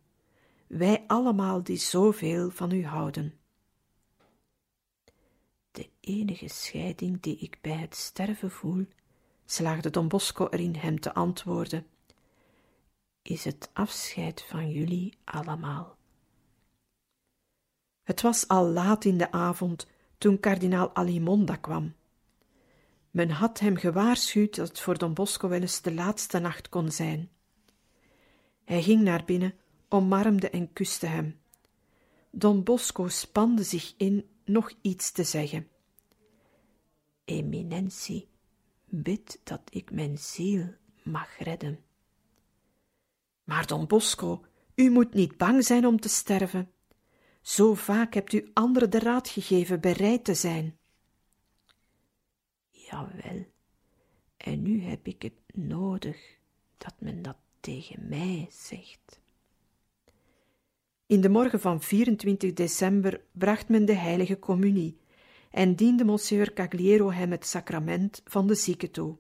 wij 0.67 1.03
allemaal 1.08 1.63
die 1.63 1.77
zoveel 1.77 2.49
van 2.49 2.71
u 2.71 2.86
houden. 2.86 3.38
De 5.71 5.89
enige 5.99 6.47
scheiding 6.47 7.21
die 7.21 7.38
ik 7.38 7.58
bij 7.62 7.77
het 7.77 7.95
sterven 7.95 8.51
voel, 8.51 8.86
slaagde 9.45 9.89
Don 9.89 10.08
Bosco 10.08 10.47
erin 10.49 10.75
hem 10.75 10.99
te 10.99 11.13
antwoorden, 11.13 11.88
is 13.21 13.43
het 13.43 13.69
afscheid 13.73 14.41
van 14.41 14.71
jullie 14.71 15.17
allemaal. 15.23 15.97
Het 18.03 18.21
was 18.21 18.47
al 18.47 18.67
laat 18.67 19.06
in 19.06 19.17
de 19.17 19.32
avond 19.32 19.88
toen 20.17 20.39
kardinaal 20.39 20.95
Alimonda 20.95 21.56
kwam. 21.56 21.95
Men 23.12 23.29
had 23.29 23.60
hem 23.60 23.75
gewaarschuwd 23.75 24.56
dat 24.56 24.67
het 24.67 24.79
voor 24.79 24.97
Don 24.97 25.13
Bosco 25.13 25.47
wel 25.47 25.62
eens 25.62 25.82
de 25.82 25.93
laatste 25.93 26.39
nacht 26.39 26.69
kon 26.69 26.91
zijn. 26.91 27.29
Hij 28.65 28.84
ging 28.84 29.02
naar 29.02 29.26
binnen, 29.26 29.56
omarmde 29.88 30.49
en 30.49 30.73
kuste 30.73 31.06
hem. 31.06 31.39
Don 32.30 32.63
Bosco 32.63 33.08
spande 33.08 33.63
zich 33.63 33.93
in 33.97 34.30
nog 34.45 34.73
iets 34.82 35.12
te 35.12 35.23
zeggen. 35.23 35.67
Eminentie, 37.26 38.28
bid 38.86 39.39
dat 39.43 39.62
ik 39.69 39.91
mijn 39.91 40.17
ziel 40.17 40.73
mag 41.04 41.38
redden. 41.38 41.80
Maar 43.43 43.67
Don 43.67 43.88
Bosco, 43.88 44.45
u 44.76 44.89
moet 44.89 45.13
niet 45.13 45.38
bang 45.38 45.65
zijn 45.65 45.86
om 45.86 45.99
te 45.99 46.10
sterven. 46.10 46.71
Zo 47.41 47.73
vaak 47.73 48.13
hebt 48.13 48.34
u 48.34 48.49
anderen 48.54 48.89
de 48.89 48.99
raad 48.99 49.30
gegeven 49.30 49.82
bereid 49.82 50.26
te 50.26 50.34
zijn. 50.34 50.78
Jawel, 52.69 53.45
en 54.38 54.62
nu 54.62 54.82
heb 54.82 55.08
ik 55.08 55.21
het 55.21 55.39
nodig 55.54 56.38
dat 56.78 56.93
men 56.99 57.21
dat 57.21 57.38
tegen 57.63 58.08
mij 58.08 58.47
zegt. 58.52 59.19
In 61.06 61.21
de 61.21 61.30
morgen 61.30 61.60
van 61.60 61.82
24 61.82 62.54
december 62.54 63.21
bracht 63.32 63.69
men 63.69 63.86
de 63.86 63.95
heilige 63.95 64.39
communie 64.39 64.97
en 65.52 65.76
diende 65.76 66.04
monsieur 66.04 66.54
Cagliero 66.54 67.12
hem 67.12 67.32
het 67.32 67.45
sacrament 67.45 68.21
van 68.26 68.47
de 68.47 68.56
zieke 68.56 68.91
toe. 68.91 69.17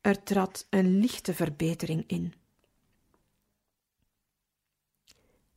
Er 0.00 0.22
trad 0.22 0.66
een 0.70 0.98
lichte 0.98 1.34
verbetering 1.34 2.04
in. 2.06 2.34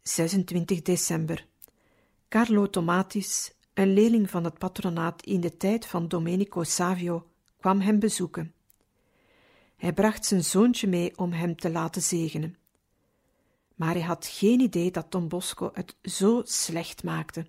26 0.02 0.82
december. 0.82 1.47
Carlo 2.28 2.69
Tomatis, 2.69 3.54
een 3.74 3.93
leerling 3.93 4.30
van 4.30 4.43
het 4.43 4.58
patronaat 4.58 5.21
in 5.26 5.41
de 5.41 5.58
tijd 5.58 5.86
van 5.86 6.08
Domenico 6.08 6.63
Savio, 6.63 7.28
kwam 7.60 7.80
hem 7.80 8.00
bezoeken. 8.00 8.54
Hij 9.82 9.94
bracht 9.94 10.26
zijn 10.26 10.44
zoontje 10.44 10.88
mee 10.88 11.17
om 11.17 11.32
hem 11.32 11.56
te 11.56 11.70
laten 11.72 12.02
zegenen. 12.02 12.56
Maar 13.76 13.94
hij 13.94 14.02
had 14.02 14.26
geen 14.26 14.60
idee 14.60 14.91
dat 14.91 15.12
Don 15.12 15.28
Bosco 15.28 15.70
het 15.74 15.96
zo 16.02 16.41
slecht 16.46 17.04
maakte. 17.04 17.46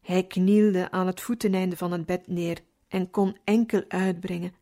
Hij 0.00 0.26
knielde 0.26 0.90
aan 0.90 1.06
het 1.06 1.20
voeteneinde 1.20 1.76
van 1.76 1.92
het 1.92 2.06
bed 2.06 2.26
neer 2.26 2.60
en 2.88 3.10
kon 3.10 3.36
enkel 3.44 3.84
uitbrengen: 3.88 4.54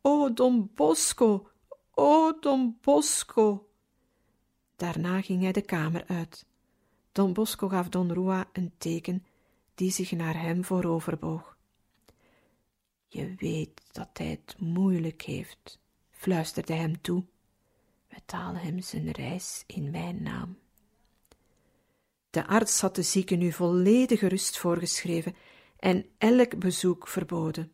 O 0.00 0.32
Don 0.32 0.70
Bosco, 0.74 1.50
o 1.90 2.38
Don 2.40 2.78
Bosco. 2.80 3.68
Daarna 4.76 5.20
ging 5.20 5.42
hij 5.42 5.52
de 5.52 5.62
kamer 5.62 6.04
uit. 6.06 6.46
Don 7.12 7.32
Bosco 7.32 7.68
gaf 7.68 7.88
Don 7.88 8.12
Rua 8.12 8.48
een 8.52 8.72
teken 8.78 9.24
die 9.74 9.90
zich 9.90 10.10
naar 10.10 10.40
hem 10.40 10.64
vooroverboog. 10.64 11.56
Je 13.06 13.34
weet 13.36 13.82
dat 13.92 14.08
hij 14.12 14.26
het 14.26 14.56
moeilijk 14.58 15.22
heeft, 15.22 15.78
fluisterde 16.26 16.72
hem 16.72 17.00
toe. 17.00 17.24
Betaal 18.08 18.56
hem 18.56 18.80
zijn 18.80 19.10
reis 19.10 19.64
in 19.66 19.90
mijn 19.90 20.22
naam. 20.22 20.58
De 22.30 22.46
arts 22.46 22.80
had 22.80 22.94
de 22.94 23.02
zieke 23.02 23.34
nu 23.34 23.52
volledige 23.52 24.26
rust 24.28 24.58
voorgeschreven 24.58 25.34
en 25.78 26.06
elk 26.18 26.58
bezoek 26.58 27.08
verboden. 27.08 27.72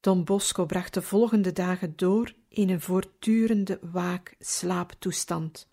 Don 0.00 0.24
Bosco 0.24 0.66
bracht 0.66 0.94
de 0.94 1.02
volgende 1.02 1.52
dagen 1.52 1.96
door 1.96 2.34
in 2.48 2.70
een 2.70 2.80
voortdurende 2.80 3.78
waak-slaaptoestand. 3.82 5.68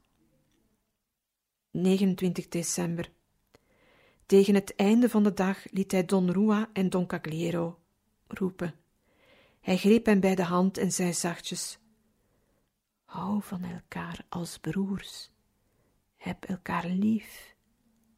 29 1.72 2.48
december. 2.48 3.12
Tegen 4.26 4.56
het 4.56 4.76
einde 4.76 5.10
van 5.10 5.24
de 5.24 5.34
dag 5.34 5.72
liet 5.72 5.92
hij 5.92 6.06
Don 6.06 6.32
Rua 6.32 6.70
en 6.74 6.90
Don 6.90 7.08
Cagliero 7.08 7.80
roepen. 8.28 8.83
Hij 9.64 9.78
greep 9.78 10.06
hem 10.06 10.20
bij 10.20 10.36
de 10.36 10.44
hand 10.44 10.78
en 10.78 10.92
zei 10.92 11.14
zachtjes: 11.14 11.80
Hou 13.04 13.42
van 13.42 13.64
elkaar 13.64 14.26
als 14.30 14.58
broers. 14.58 15.32
Heb 16.16 16.44
elkaar 16.44 16.86
lief. 16.86 17.56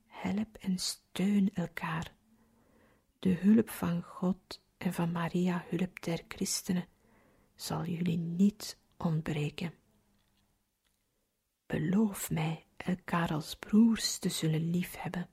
Help 0.07 0.57
en 0.57 0.77
steun 0.79 1.53
elkaar 1.53 2.13
De 3.19 3.33
hulp 3.33 3.69
van 3.69 4.01
God 4.03 4.61
en 4.77 4.93
van 4.93 5.11
Maria, 5.11 5.65
hulp 5.69 6.01
der 6.01 6.23
christenen, 6.27 6.87
zal 7.55 7.85
jullie 7.85 8.17
niet 8.17 8.77
ontbreken. 8.97 9.73
Beloof 11.65 12.31
mij 12.31 12.65
elkaar 12.77 13.33
als 13.33 13.55
broers 13.55 14.17
te 14.17 14.29
zullen 14.29 14.69
liefhebben. 14.69 15.29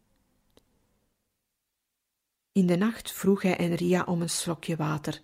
In 2.53 2.67
de 2.67 2.77
nacht 2.77 3.13
vroeg 3.13 3.43
hij 3.43 3.57
Enria 3.57 4.05
om 4.05 4.23
een 4.23 4.31
slokje 4.31 4.77
water. 4.77 5.23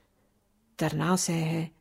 Daarna 0.78 1.16
zei 1.16 1.38
hij: 1.38 1.72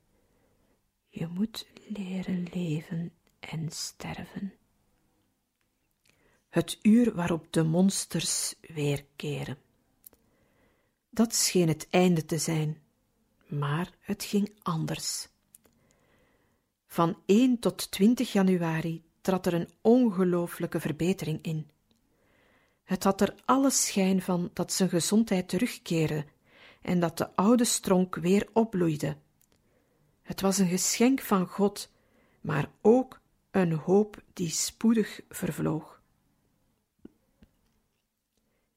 Je 1.09 1.27
moet 1.27 1.67
leren 1.87 2.47
leven 2.53 3.11
en 3.39 3.69
sterven. 3.71 4.53
Het 6.49 6.79
uur 6.81 7.15
waarop 7.15 7.53
de 7.53 7.63
monsters 7.63 8.55
weerkeren. 8.61 9.57
Dat 11.09 11.35
scheen 11.35 11.67
het 11.67 11.87
einde 11.89 12.25
te 12.25 12.37
zijn, 12.37 12.81
maar 13.47 13.89
het 13.99 14.23
ging 14.23 14.55
anders. 14.61 15.27
Van 16.87 17.17
1 17.25 17.59
tot 17.59 17.91
20 17.91 18.31
januari 18.31 19.03
trad 19.21 19.45
er 19.45 19.53
een 19.53 19.69
ongelooflijke 19.81 20.79
verbetering 20.79 21.41
in. 21.41 21.69
Het 22.83 23.03
had 23.03 23.21
er 23.21 23.35
alle 23.45 23.71
schijn 23.71 24.21
van 24.21 24.49
dat 24.53 24.73
zijn 24.73 24.89
gezondheid 24.89 25.49
terugkeerde 25.49 26.25
en 26.87 26.99
dat 26.99 27.17
de 27.17 27.35
oude 27.35 27.65
stronk 27.65 28.15
weer 28.15 28.47
opbloeide. 28.53 29.17
Het 30.21 30.41
was 30.41 30.57
een 30.57 30.67
geschenk 30.67 31.21
van 31.21 31.47
God, 31.47 31.91
maar 32.41 32.71
ook 32.81 33.19
een 33.51 33.71
hoop 33.71 34.23
die 34.33 34.49
spoedig 34.49 35.21
vervloog. 35.29 36.01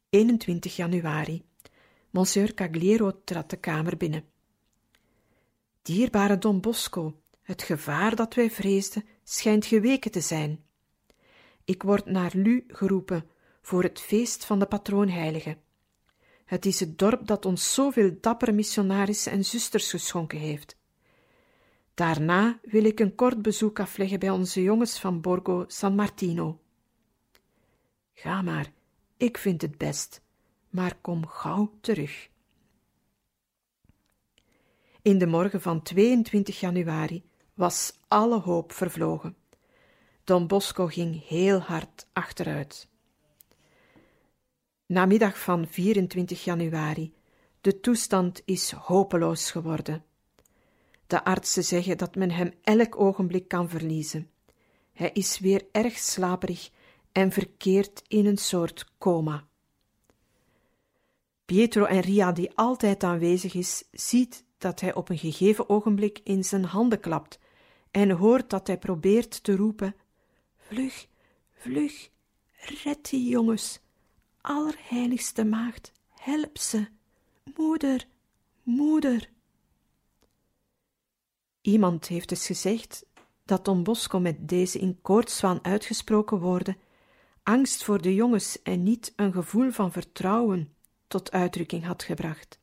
21 0.08 0.76
januari. 0.76 1.44
Monsieur 2.10 2.54
Cagliero 2.54 3.20
trad 3.24 3.50
de 3.50 3.56
kamer 3.56 3.96
binnen. 3.96 4.24
Dierbare 5.82 6.38
Don 6.38 6.60
Bosco, 6.60 7.20
het 7.42 7.62
gevaar 7.62 8.16
dat 8.16 8.34
wij 8.34 8.50
vreesden 8.50 9.04
schijnt 9.24 9.66
geweken 9.66 10.10
te 10.10 10.20
zijn. 10.20 10.64
Ik 11.64 11.82
word 11.82 12.06
naar 12.06 12.30
Lu 12.34 12.64
geroepen 12.68 13.30
voor 13.62 13.82
het 13.82 14.00
feest 14.00 14.44
van 14.44 14.58
de 14.58 14.66
patroonheilige. 14.66 15.56
Het 16.50 16.66
is 16.66 16.80
het 16.80 16.98
dorp 16.98 17.26
dat 17.26 17.44
ons 17.44 17.74
zoveel 17.74 18.16
dappere 18.20 18.52
missionarissen 18.52 19.32
en 19.32 19.44
zusters 19.44 19.90
geschonken 19.90 20.38
heeft. 20.38 20.76
Daarna 21.94 22.58
wil 22.62 22.84
ik 22.84 23.00
een 23.00 23.14
kort 23.14 23.42
bezoek 23.42 23.80
afleggen 23.80 24.18
bij 24.18 24.30
onze 24.30 24.62
jongens 24.62 25.00
van 25.00 25.20
Borgo 25.20 25.64
San 25.68 25.94
Martino. 25.94 26.60
Ga 28.12 28.42
maar, 28.42 28.72
ik 29.16 29.38
vind 29.38 29.62
het 29.62 29.78
best, 29.78 30.22
maar 30.68 30.96
kom 31.00 31.26
gauw 31.26 31.72
terug. 31.80 32.28
In 35.02 35.18
de 35.18 35.26
morgen 35.26 35.60
van 35.60 35.82
22 35.82 36.60
januari 36.60 37.22
was 37.54 37.92
alle 38.08 38.40
hoop 38.40 38.72
vervlogen. 38.72 39.36
Don 40.24 40.46
Bosco 40.46 40.86
ging 40.86 41.26
heel 41.28 41.58
hard 41.58 42.06
achteruit. 42.12 42.88
Namiddag 44.90 45.38
van 45.38 45.66
24 45.66 46.44
januari. 46.44 47.12
De 47.60 47.80
toestand 47.80 48.42
is 48.44 48.70
hopeloos 48.70 49.50
geworden. 49.50 50.04
De 51.06 51.24
artsen 51.24 51.64
zeggen 51.64 51.98
dat 51.98 52.14
men 52.14 52.30
hem 52.30 52.52
elk 52.62 53.00
ogenblik 53.00 53.48
kan 53.48 53.68
verliezen. 53.68 54.30
Hij 54.92 55.10
is 55.12 55.38
weer 55.38 55.66
erg 55.72 55.98
slaperig 55.98 56.70
en 57.12 57.32
verkeert 57.32 58.02
in 58.08 58.26
een 58.26 58.38
soort 58.38 58.86
coma. 58.98 59.46
Pietro 61.44 61.84
en 61.84 62.00
Ria, 62.00 62.32
die 62.32 62.50
altijd 62.54 63.04
aanwezig 63.04 63.54
is, 63.54 63.84
ziet 63.92 64.44
dat 64.58 64.80
hij 64.80 64.94
op 64.94 65.08
een 65.08 65.18
gegeven 65.18 65.68
ogenblik 65.68 66.20
in 66.24 66.44
zijn 66.44 66.64
handen 66.64 67.00
klapt 67.00 67.38
en 67.90 68.10
hoort 68.10 68.50
dat 68.50 68.66
hij 68.66 68.78
probeert 68.78 69.42
te 69.42 69.56
roepen: 69.56 69.94
Vlug, 70.56 71.06
vlug, 71.50 72.10
red 72.84 73.10
die 73.10 73.28
jongens, 73.28 73.80
allerheiligste 74.40 75.44
maagd, 75.44 75.92
help 76.14 76.58
ze, 76.58 76.86
moeder, 77.56 78.06
moeder. 78.62 79.30
Iemand 81.60 82.06
heeft 82.06 82.28
dus 82.28 82.46
gezegd 82.46 83.06
dat 83.44 83.64
Don 83.64 83.82
Bosco 83.82 84.20
met 84.20 84.48
deze 84.48 84.78
in 84.78 84.98
koortswaan 85.02 85.64
uitgesproken 85.64 86.38
woorden 86.38 86.76
angst 87.42 87.84
voor 87.84 88.02
de 88.02 88.14
jongens 88.14 88.62
en 88.62 88.82
niet 88.82 89.12
een 89.16 89.32
gevoel 89.32 89.70
van 89.70 89.92
vertrouwen 89.92 90.74
tot 91.06 91.32
uitdrukking 91.32 91.84
had 91.84 92.02
gebracht. 92.02 92.58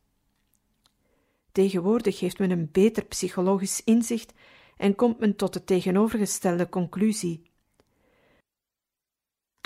Tegenwoordig 1.52 2.20
heeft 2.20 2.38
men 2.38 2.50
een 2.50 2.68
beter 2.72 3.04
psychologisch 3.04 3.84
inzicht 3.84 4.32
en 4.76 4.94
komt 4.94 5.18
men 5.18 5.36
tot 5.36 5.52
de 5.52 5.64
tegenovergestelde 5.64 6.68
conclusie. 6.68 7.47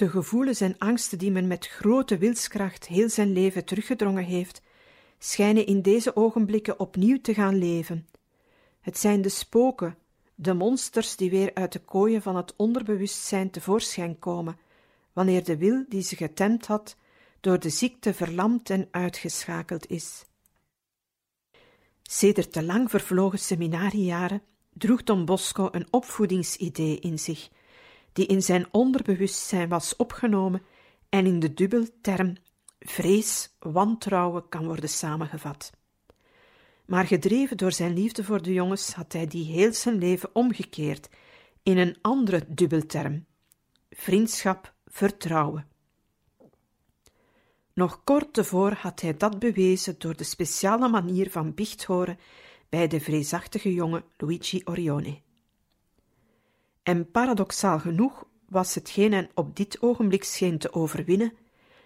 De 0.03 0.11
gevoelens 0.11 0.61
en 0.61 0.79
angsten 0.79 1.19
die 1.19 1.31
men 1.31 1.47
met 1.47 1.67
grote 1.67 2.19
wilskracht 2.19 2.87
heel 2.87 3.09
zijn 3.09 3.33
leven 3.33 3.65
teruggedrongen 3.65 4.25
heeft, 4.25 4.63
schijnen 5.19 5.67
in 5.67 5.83
deze 5.83 6.17
ogenblikken 6.17 6.81
opnieuw 6.81 7.21
te 7.21 7.35
gaan 7.35 7.59
leven. 7.59 8.09
Het 8.81 8.99
zijn 8.99 9.23
de 9.23 9.29
spoken, 9.29 9.99
de 10.35 10.55
monsters 10.55 11.17
die 11.17 11.31
weer 11.31 11.51
uit 11.55 11.73
de 11.73 11.79
kooien 11.79 12.23
van 12.23 12.37
het 12.37 12.55
onderbewustzijn 12.57 13.51
tevoorschijn 13.51 14.19
komen, 14.19 14.59
wanneer 15.13 15.45
de 15.45 15.57
wil 15.57 15.85
die 15.89 16.03
ze 16.03 16.17
getemd 16.17 16.67
had, 16.67 16.97
door 17.41 17.59
de 17.59 17.71
ziekte 17.71 18.15
verlamd 18.15 18.71
en 18.71 18.89
uitgeschakeld 18.91 19.91
is. 19.91 20.25
Sedert 22.03 22.55
de 22.55 22.63
lang 22.63 22.91
vervlogen 22.91 23.39
seminariejaren 23.39 24.43
droeg 24.73 25.03
Don 25.03 25.25
Bosco 25.25 25.69
een 25.71 25.87
opvoedingsidee 25.91 26.99
in 26.99 27.19
zich, 27.19 27.49
die 28.13 28.27
in 28.27 28.43
zijn 28.43 28.67
onderbewustzijn 28.71 29.69
was 29.69 29.97
opgenomen 29.97 30.63
en 31.09 31.27
in 31.27 31.41
de 31.41 31.55
dubbelterm 31.55 32.37
vrees, 32.79 33.57
wantrouwen 33.59 34.49
kan 34.49 34.67
worden 34.67 34.89
samengevat. 34.89 35.73
Maar 36.87 37.07
gedreven 37.07 37.57
door 37.57 37.73
zijn 37.73 37.93
liefde 37.93 38.25
voor 38.25 38.43
de 38.43 38.53
jongens 38.53 38.93
had 38.93 39.13
hij 39.13 39.27
die 39.27 39.45
heel 39.45 39.73
zijn 39.73 39.99
leven 39.99 40.31
omgekeerd 40.33 41.09
in 41.63 41.79
een 41.79 41.97
andere 42.01 42.45
dubbelterm: 42.49 43.27
vriendschap, 43.91 44.75
vertrouwen. 44.87 45.67
Nog 47.75 48.05
kort 48.05 48.33
tevoren 48.33 48.77
had 48.77 49.01
hij 49.01 49.17
dat 49.17 49.39
bewezen 49.39 49.95
door 49.99 50.17
de 50.17 50.25
speciale 50.25 50.89
manier 50.89 51.31
van 51.31 51.55
biecht 51.55 51.85
horen 51.85 52.19
bij 52.69 52.89
de 52.89 53.01
vreesachtige 53.01 53.73
jonge 53.73 54.05
Luigi 54.17 54.61
Orione. 54.65 55.21
En 56.83 57.11
paradoxaal 57.11 57.79
genoeg 57.79 58.27
was 58.49 58.75
hetgeen 58.75 59.13
hen 59.13 59.31
op 59.35 59.57
dit 59.57 59.83
ogenblik 59.83 60.25
scheen 60.25 60.59
te 60.59 60.73
overwinnen, 60.73 61.33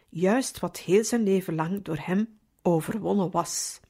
juist 0.08 0.60
wat 0.60 0.78
heel 0.78 1.04
zijn 1.04 1.22
leven 1.22 1.54
lang 1.54 1.82
door 1.82 1.98
hem 2.00 2.38
overwonnen 2.62 3.30
was. 3.30 3.80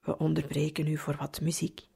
We 0.00 0.18
onderbreken 0.18 0.86
u 0.86 0.96
voor 0.96 1.16
wat 1.16 1.40
muziek. 1.40 1.89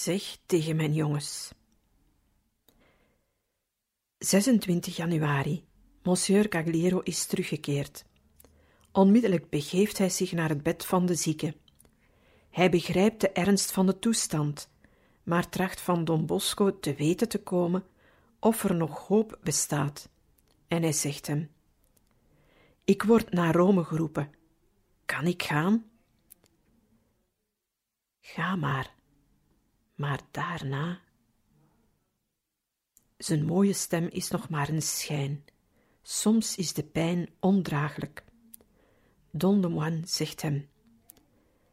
Zeg 0.00 0.38
tegen 0.46 0.76
mijn 0.76 0.92
jongens. 0.92 1.52
26 4.18 4.96
januari. 4.96 5.64
Monsieur 6.02 6.48
Cagliero 6.48 6.98
is 7.00 7.26
teruggekeerd. 7.26 8.04
Onmiddellijk 8.92 9.50
begeeft 9.50 9.98
hij 9.98 10.08
zich 10.08 10.32
naar 10.32 10.48
het 10.48 10.62
bed 10.62 10.86
van 10.86 11.06
de 11.06 11.14
zieke. 11.14 11.56
Hij 12.50 12.70
begrijpt 12.70 13.20
de 13.20 13.30
ernst 13.30 13.72
van 13.72 13.86
de 13.86 13.98
toestand, 13.98 14.70
maar 15.22 15.48
tracht 15.48 15.80
van 15.80 16.04
Don 16.04 16.26
Bosco 16.26 16.78
te 16.80 16.94
weten 16.94 17.28
te 17.28 17.42
komen 17.42 17.86
of 18.38 18.64
er 18.64 18.74
nog 18.74 19.06
hoop 19.06 19.38
bestaat. 19.42 20.08
En 20.68 20.82
hij 20.82 20.92
zegt 20.92 21.26
hem: 21.26 21.50
Ik 22.84 23.02
word 23.02 23.32
naar 23.32 23.54
Rome 23.54 23.84
geroepen. 23.84 24.32
Kan 25.04 25.26
ik 25.26 25.42
gaan? 25.42 25.90
Ga 28.20 28.56
maar, 28.56 28.98
maar 30.00 30.20
daarna. 30.30 31.00
Zijn 33.16 33.44
mooie 33.44 33.72
stem 33.72 34.06
is 34.06 34.30
nog 34.30 34.48
maar 34.48 34.68
een 34.68 34.82
schijn. 34.82 35.44
Soms 36.02 36.56
is 36.56 36.72
de 36.72 36.82
pijn 36.82 37.28
ondraaglijk. 37.40 38.24
Don 39.30 39.60
de 39.60 39.68
Moine 39.68 40.00
zegt 40.04 40.42
hem: 40.42 40.68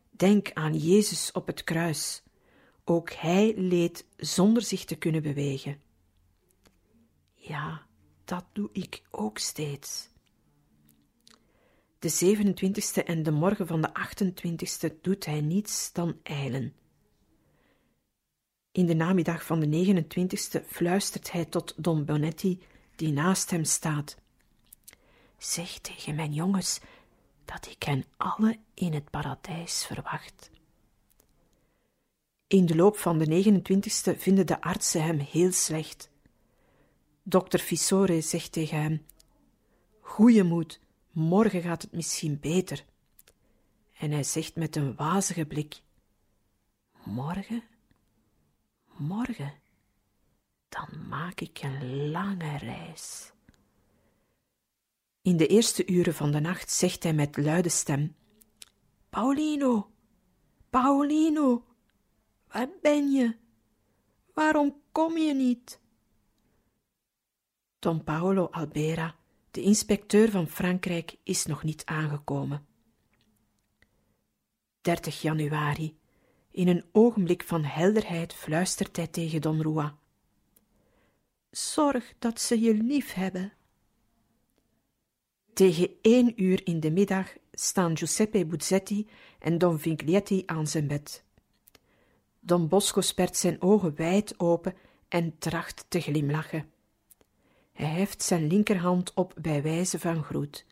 Denk 0.09 0.51
aan 0.53 0.77
Jezus 0.77 1.31
op 1.31 1.47
het 1.47 1.63
kruis. 1.63 2.23
Ook 2.83 3.11
hij 3.11 3.53
leed 3.55 4.05
zonder 4.17 4.63
zich 4.63 4.85
te 4.85 4.95
kunnen 4.95 5.21
bewegen. 5.21 5.81
Ja, 7.33 7.85
dat 8.23 8.45
doe 8.53 8.69
ik 8.73 9.03
ook 9.11 9.37
steeds. 9.37 10.09
De 11.99 12.35
27e 12.35 13.03
en 13.03 13.23
de 13.23 13.31
morgen 13.31 13.67
van 13.67 13.81
de 13.81 13.89
28e 13.89 15.01
doet 15.01 15.25
hij 15.25 15.41
niets 15.41 15.91
dan 15.93 16.19
eilen. 16.23 16.73
In 18.77 18.85
de 18.85 18.93
namiddag 18.93 19.45
van 19.45 19.59
de 19.59 20.03
29e 20.03 20.65
fluistert 20.67 21.31
hij 21.31 21.45
tot 21.45 21.73
Don 21.77 22.05
Bonetti, 22.05 22.61
die 22.95 23.11
naast 23.11 23.49
hem 23.49 23.63
staat. 23.63 24.17
Zeg 25.37 25.79
tegen 25.79 26.15
mijn 26.15 26.33
jongens 26.33 26.79
dat 27.45 27.67
ik 27.67 27.83
hen 27.83 28.05
alle 28.17 28.59
in 28.73 28.93
het 28.93 29.09
paradijs 29.09 29.85
verwacht. 29.85 30.51
In 32.47 32.65
de 32.65 32.75
loop 32.75 32.97
van 32.97 33.17
de 33.17 33.59
29e 33.61 34.17
vinden 34.17 34.47
de 34.47 34.61
artsen 34.61 35.03
hem 35.03 35.19
heel 35.19 35.51
slecht. 35.51 36.09
Dokter 37.23 37.59
Fissore 37.59 38.21
zegt 38.21 38.51
tegen 38.51 38.81
hem: 38.81 39.05
Goeie 39.99 40.43
moed, 40.43 40.79
morgen 41.11 41.61
gaat 41.61 41.81
het 41.81 41.91
misschien 41.91 42.39
beter. 42.39 42.85
En 43.97 44.11
hij 44.11 44.23
zegt 44.23 44.55
met 44.55 44.75
een 44.75 44.95
wazige 44.95 45.45
blik: 45.45 45.81
Morgen? 47.03 47.63
Morgen? 48.97 49.53
Dan 50.69 51.07
maak 51.07 51.41
ik 51.41 51.59
een 51.61 52.09
lange 52.09 52.57
reis. 52.57 53.31
In 55.21 55.37
de 55.37 55.47
eerste 55.47 55.87
uren 55.87 56.13
van 56.13 56.31
de 56.31 56.39
nacht 56.39 56.71
zegt 56.71 57.03
hij 57.03 57.13
met 57.13 57.37
luide 57.37 57.69
stem: 57.69 58.15
Paulino, 59.09 59.91
Paulino, 60.69 61.65
waar 62.47 62.69
ben 62.81 63.11
je? 63.11 63.35
Waarom 64.33 64.81
kom 64.91 65.17
je 65.17 65.33
niet? 65.33 65.79
Don 67.79 68.03
Paolo 68.03 68.45
Albera, 68.45 69.15
de 69.51 69.61
inspecteur 69.61 70.29
van 70.31 70.47
Frankrijk, 70.47 71.17
is 71.23 71.45
nog 71.45 71.63
niet 71.63 71.85
aangekomen. 71.85 72.67
30 74.81 75.21
januari. 75.21 75.96
In 76.57 76.67
een 76.67 76.85
ogenblik 76.91 77.43
van 77.43 77.63
helderheid 77.63 78.33
fluistert 78.33 78.95
hij 78.95 79.07
tegen 79.07 79.41
Don 79.41 79.61
Rua. 79.61 79.97
Zorg 81.51 82.13
dat 82.19 82.41
ze 82.41 82.59
je 82.59 82.73
lief 82.73 83.13
hebben. 83.13 83.53
Tegen 85.53 85.89
één 86.01 86.43
uur 86.43 86.67
in 86.67 86.79
de 86.79 86.91
middag 86.91 87.33
staan 87.51 87.97
Giuseppe 87.97 88.45
Buzzetti 88.45 89.07
en 89.39 89.57
Don 89.57 89.79
Viglietti 89.79 90.43
aan 90.45 90.67
zijn 90.67 90.87
bed. 90.87 91.23
Don 92.39 92.67
Bosco 92.67 93.01
spert 93.01 93.37
zijn 93.37 93.61
ogen 93.61 93.95
wijd 93.95 94.39
open 94.39 94.73
en 95.07 95.37
tracht 95.37 95.85
te 95.87 95.99
glimlachen. 95.99 96.71
Hij 97.73 97.89
heft 97.89 98.23
zijn 98.23 98.47
linkerhand 98.47 99.13
op 99.13 99.33
bij 99.41 99.61
wijze 99.61 99.99
van 99.99 100.23
groet. 100.23 100.65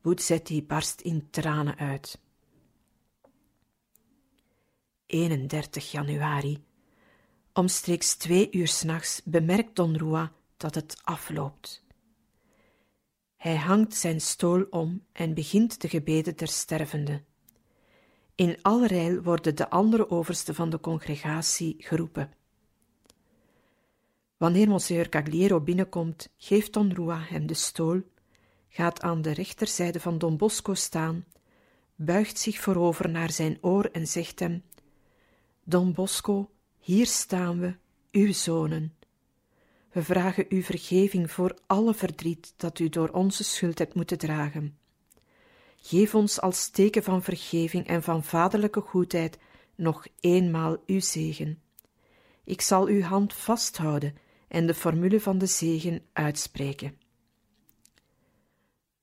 Buzzetti 0.00 0.64
barst 0.64 1.00
in 1.00 1.28
tranen 1.30 1.76
uit. 1.76 2.22
31 5.06 5.90
januari. 5.90 6.64
Omstreeks 7.52 8.14
twee 8.14 8.48
uur 8.50 8.68
s'nachts 8.68 9.20
bemerkt 9.24 9.76
Don 9.76 9.96
Rua 9.96 10.32
dat 10.56 10.74
het 10.74 11.00
afloopt. 11.02 11.84
Hij 13.36 13.56
hangt 13.56 13.94
zijn 13.94 14.20
stool 14.20 14.66
om 14.70 15.04
en 15.12 15.34
begint 15.34 15.80
de 15.80 15.88
gebeden 15.88 16.36
der 16.36 16.48
stervende. 16.48 17.22
In 18.34 18.58
allerijl 18.62 19.22
worden 19.22 19.56
de 19.56 19.70
andere 19.70 20.10
oversten 20.10 20.54
van 20.54 20.70
de 20.70 20.80
congregatie 20.80 21.74
geroepen. 21.78 22.32
Wanneer 24.36 24.68
Monsieur 24.68 25.08
Cagliero 25.08 25.60
binnenkomt, 25.60 26.32
geeft 26.36 26.72
Don 26.72 26.92
Rua 26.92 27.18
hem 27.18 27.46
de 27.46 27.54
stool, 27.54 28.02
gaat 28.68 29.00
aan 29.00 29.22
de 29.22 29.30
rechterzijde 29.30 30.00
van 30.00 30.18
Don 30.18 30.36
Bosco 30.36 30.74
staan, 30.74 31.24
buigt 31.94 32.38
zich 32.38 32.60
voorover 32.60 33.10
naar 33.10 33.30
zijn 33.30 33.58
oor 33.60 33.84
en 33.84 34.06
zegt 34.06 34.38
hem: 34.38 34.62
Don 35.66 35.92
Bosco, 35.92 36.50
hier 36.78 37.06
staan 37.06 37.60
we, 37.60 37.74
uw 38.12 38.32
zonen. 38.32 38.94
We 39.92 40.02
vragen 40.02 40.46
u 40.48 40.62
vergeving 40.62 41.30
voor 41.30 41.58
alle 41.66 41.94
verdriet 41.94 42.54
dat 42.56 42.78
u 42.78 42.88
door 42.88 43.08
onze 43.08 43.44
schuld 43.44 43.78
hebt 43.78 43.94
moeten 43.94 44.18
dragen. 44.18 44.78
Geef 45.76 46.14
ons 46.14 46.40
als 46.40 46.68
teken 46.68 47.02
van 47.02 47.22
vergeving 47.22 47.86
en 47.86 48.02
van 48.02 48.24
vaderlijke 48.24 48.80
goedheid 48.80 49.38
nog 49.74 50.06
eenmaal 50.20 50.76
uw 50.86 51.00
zegen. 51.00 51.62
Ik 52.44 52.60
zal 52.60 52.86
uw 52.86 53.02
hand 53.02 53.34
vasthouden 53.34 54.16
en 54.48 54.66
de 54.66 54.74
formule 54.74 55.20
van 55.20 55.38
de 55.38 55.46
zegen 55.46 56.02
uitspreken. 56.12 56.98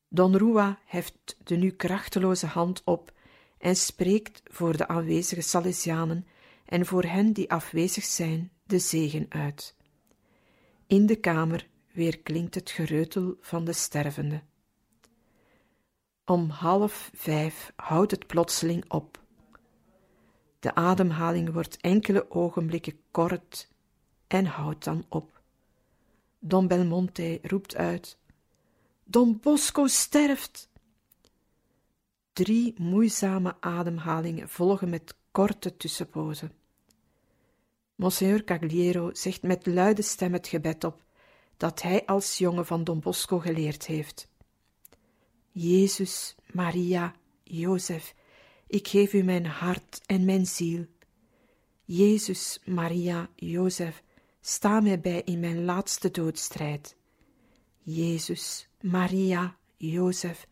Don 0.08 0.38
Rua 0.38 0.80
heft 0.86 1.38
de 1.44 1.56
nu 1.56 1.72
krachteloze 1.72 2.46
hand 2.46 2.82
op 2.86 3.12
en 3.58 3.76
spreekt 3.76 4.42
voor 4.46 4.78
de 4.78 4.88
aanwezige 4.88 5.42
Salesianen 5.42 6.26
en 6.72 6.86
voor 6.86 7.04
hen 7.04 7.34
die 7.34 7.52
afwezig 7.52 8.04
zijn 8.04 8.52
de 8.64 8.80
zegen 8.80 9.26
uit. 9.30 9.76
In 10.88 11.06
de 11.06 11.16
kamer 11.16 11.68
weer 11.94 12.20
klinkt 12.20 12.56
het 12.56 12.70
gereutel 12.70 13.36
van 13.40 13.66
de 13.66 13.74
stervende. 13.74 14.42
Om 16.26 16.50
half 16.50 17.12
vijf 17.14 17.72
houdt 17.76 18.12
het 18.12 18.28
plotseling 18.28 18.92
op. 18.92 19.24
De 20.60 20.76
ademhaling 20.76 21.54
wordt 21.54 21.78
enkele 21.78 22.32
ogenblikken 22.32 23.00
kort 23.12 23.70
en 24.28 24.46
houdt 24.46 24.84
dan 24.84 25.06
op. 25.10 25.42
Don 26.40 26.68
Belmonte 26.68 27.40
roept 27.42 27.76
uit: 27.76 28.18
Don 29.04 29.40
Bosco 29.42 29.88
sterft! 29.88 30.70
Drie 32.34 32.74
moeizame 32.78 33.56
ademhalingen 33.60 34.50
volgen 34.50 34.90
met 34.90 35.16
korte 35.32 35.78
tussenpozen. 35.78 36.61
Monsieur 38.02 38.44
Cagliero 38.44 39.10
zegt 39.14 39.42
met 39.42 39.66
luide 39.66 40.02
stem 40.02 40.34
het 40.34 40.48
gebed 40.48 40.84
op 40.84 41.04
dat 41.58 41.82
hij 41.82 42.06
als 42.06 42.38
jongen 42.38 42.66
van 42.66 42.84
Don 42.84 43.00
Bosco 43.00 43.40
geleerd 43.40 43.86
heeft. 43.86 44.28
Jezus, 45.52 46.36
Maria, 46.52 47.16
Jozef, 47.44 48.16
ik 48.68 48.88
geef 48.88 49.14
u 49.14 49.24
mijn 49.24 49.46
hart 49.46 50.02
en 50.06 50.26
mijn 50.26 50.46
ziel. 50.46 50.86
Jezus, 51.86 52.60
Maria, 52.66 53.30
Jozef, 53.36 54.04
sta 54.40 54.80
mij 54.80 55.00
bij 55.00 55.22
in 55.22 55.40
mijn 55.40 55.66
laatste 55.66 56.12
doodstrijd. 56.12 56.96
Jezus, 57.80 58.68
Maria, 58.80 59.56
Jozef, 59.78 60.48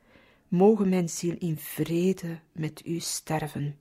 mogen 0.47 0.89
mijn 0.89 1.09
ziel 1.09 1.35
in 1.37 1.57
vrede 1.57 2.39
met 2.51 2.85
u 2.85 2.99
sterven. 2.99 3.79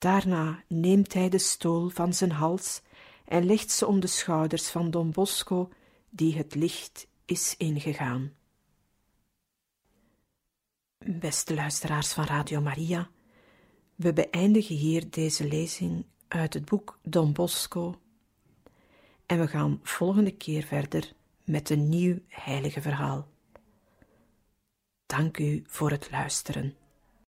Daarna 0.00 0.62
neemt 0.68 1.12
hij 1.12 1.28
de 1.28 1.38
stool 1.38 1.88
van 1.88 2.14
zijn 2.14 2.32
hals 2.32 2.82
en 3.24 3.44
legt 3.44 3.70
ze 3.70 3.86
om 3.86 4.00
de 4.00 4.06
schouders 4.06 4.68
van 4.68 4.90
Don 4.90 5.10
Bosco, 5.10 5.68
die 6.10 6.36
het 6.36 6.54
licht 6.54 7.06
is 7.24 7.54
ingegaan. 7.56 8.32
Beste 10.98 11.54
luisteraars 11.54 12.12
van 12.12 12.24
Radio 12.24 12.60
Maria, 12.60 13.10
we 13.94 14.12
beëindigen 14.12 14.76
hier 14.76 15.10
deze 15.10 15.48
lezing 15.48 16.04
uit 16.28 16.54
het 16.54 16.64
boek 16.64 16.98
Don 17.02 17.32
Bosco 17.32 18.00
en 19.26 19.38
we 19.38 19.48
gaan 19.48 19.80
volgende 19.82 20.36
keer 20.36 20.62
verder 20.62 21.12
met 21.44 21.70
een 21.70 21.88
nieuw 21.88 22.18
heilige 22.28 22.80
verhaal. 22.80 23.28
Dank 25.06 25.38
u 25.38 25.64
voor 25.66 25.90
het 25.90 26.10
luisteren. 26.10 26.76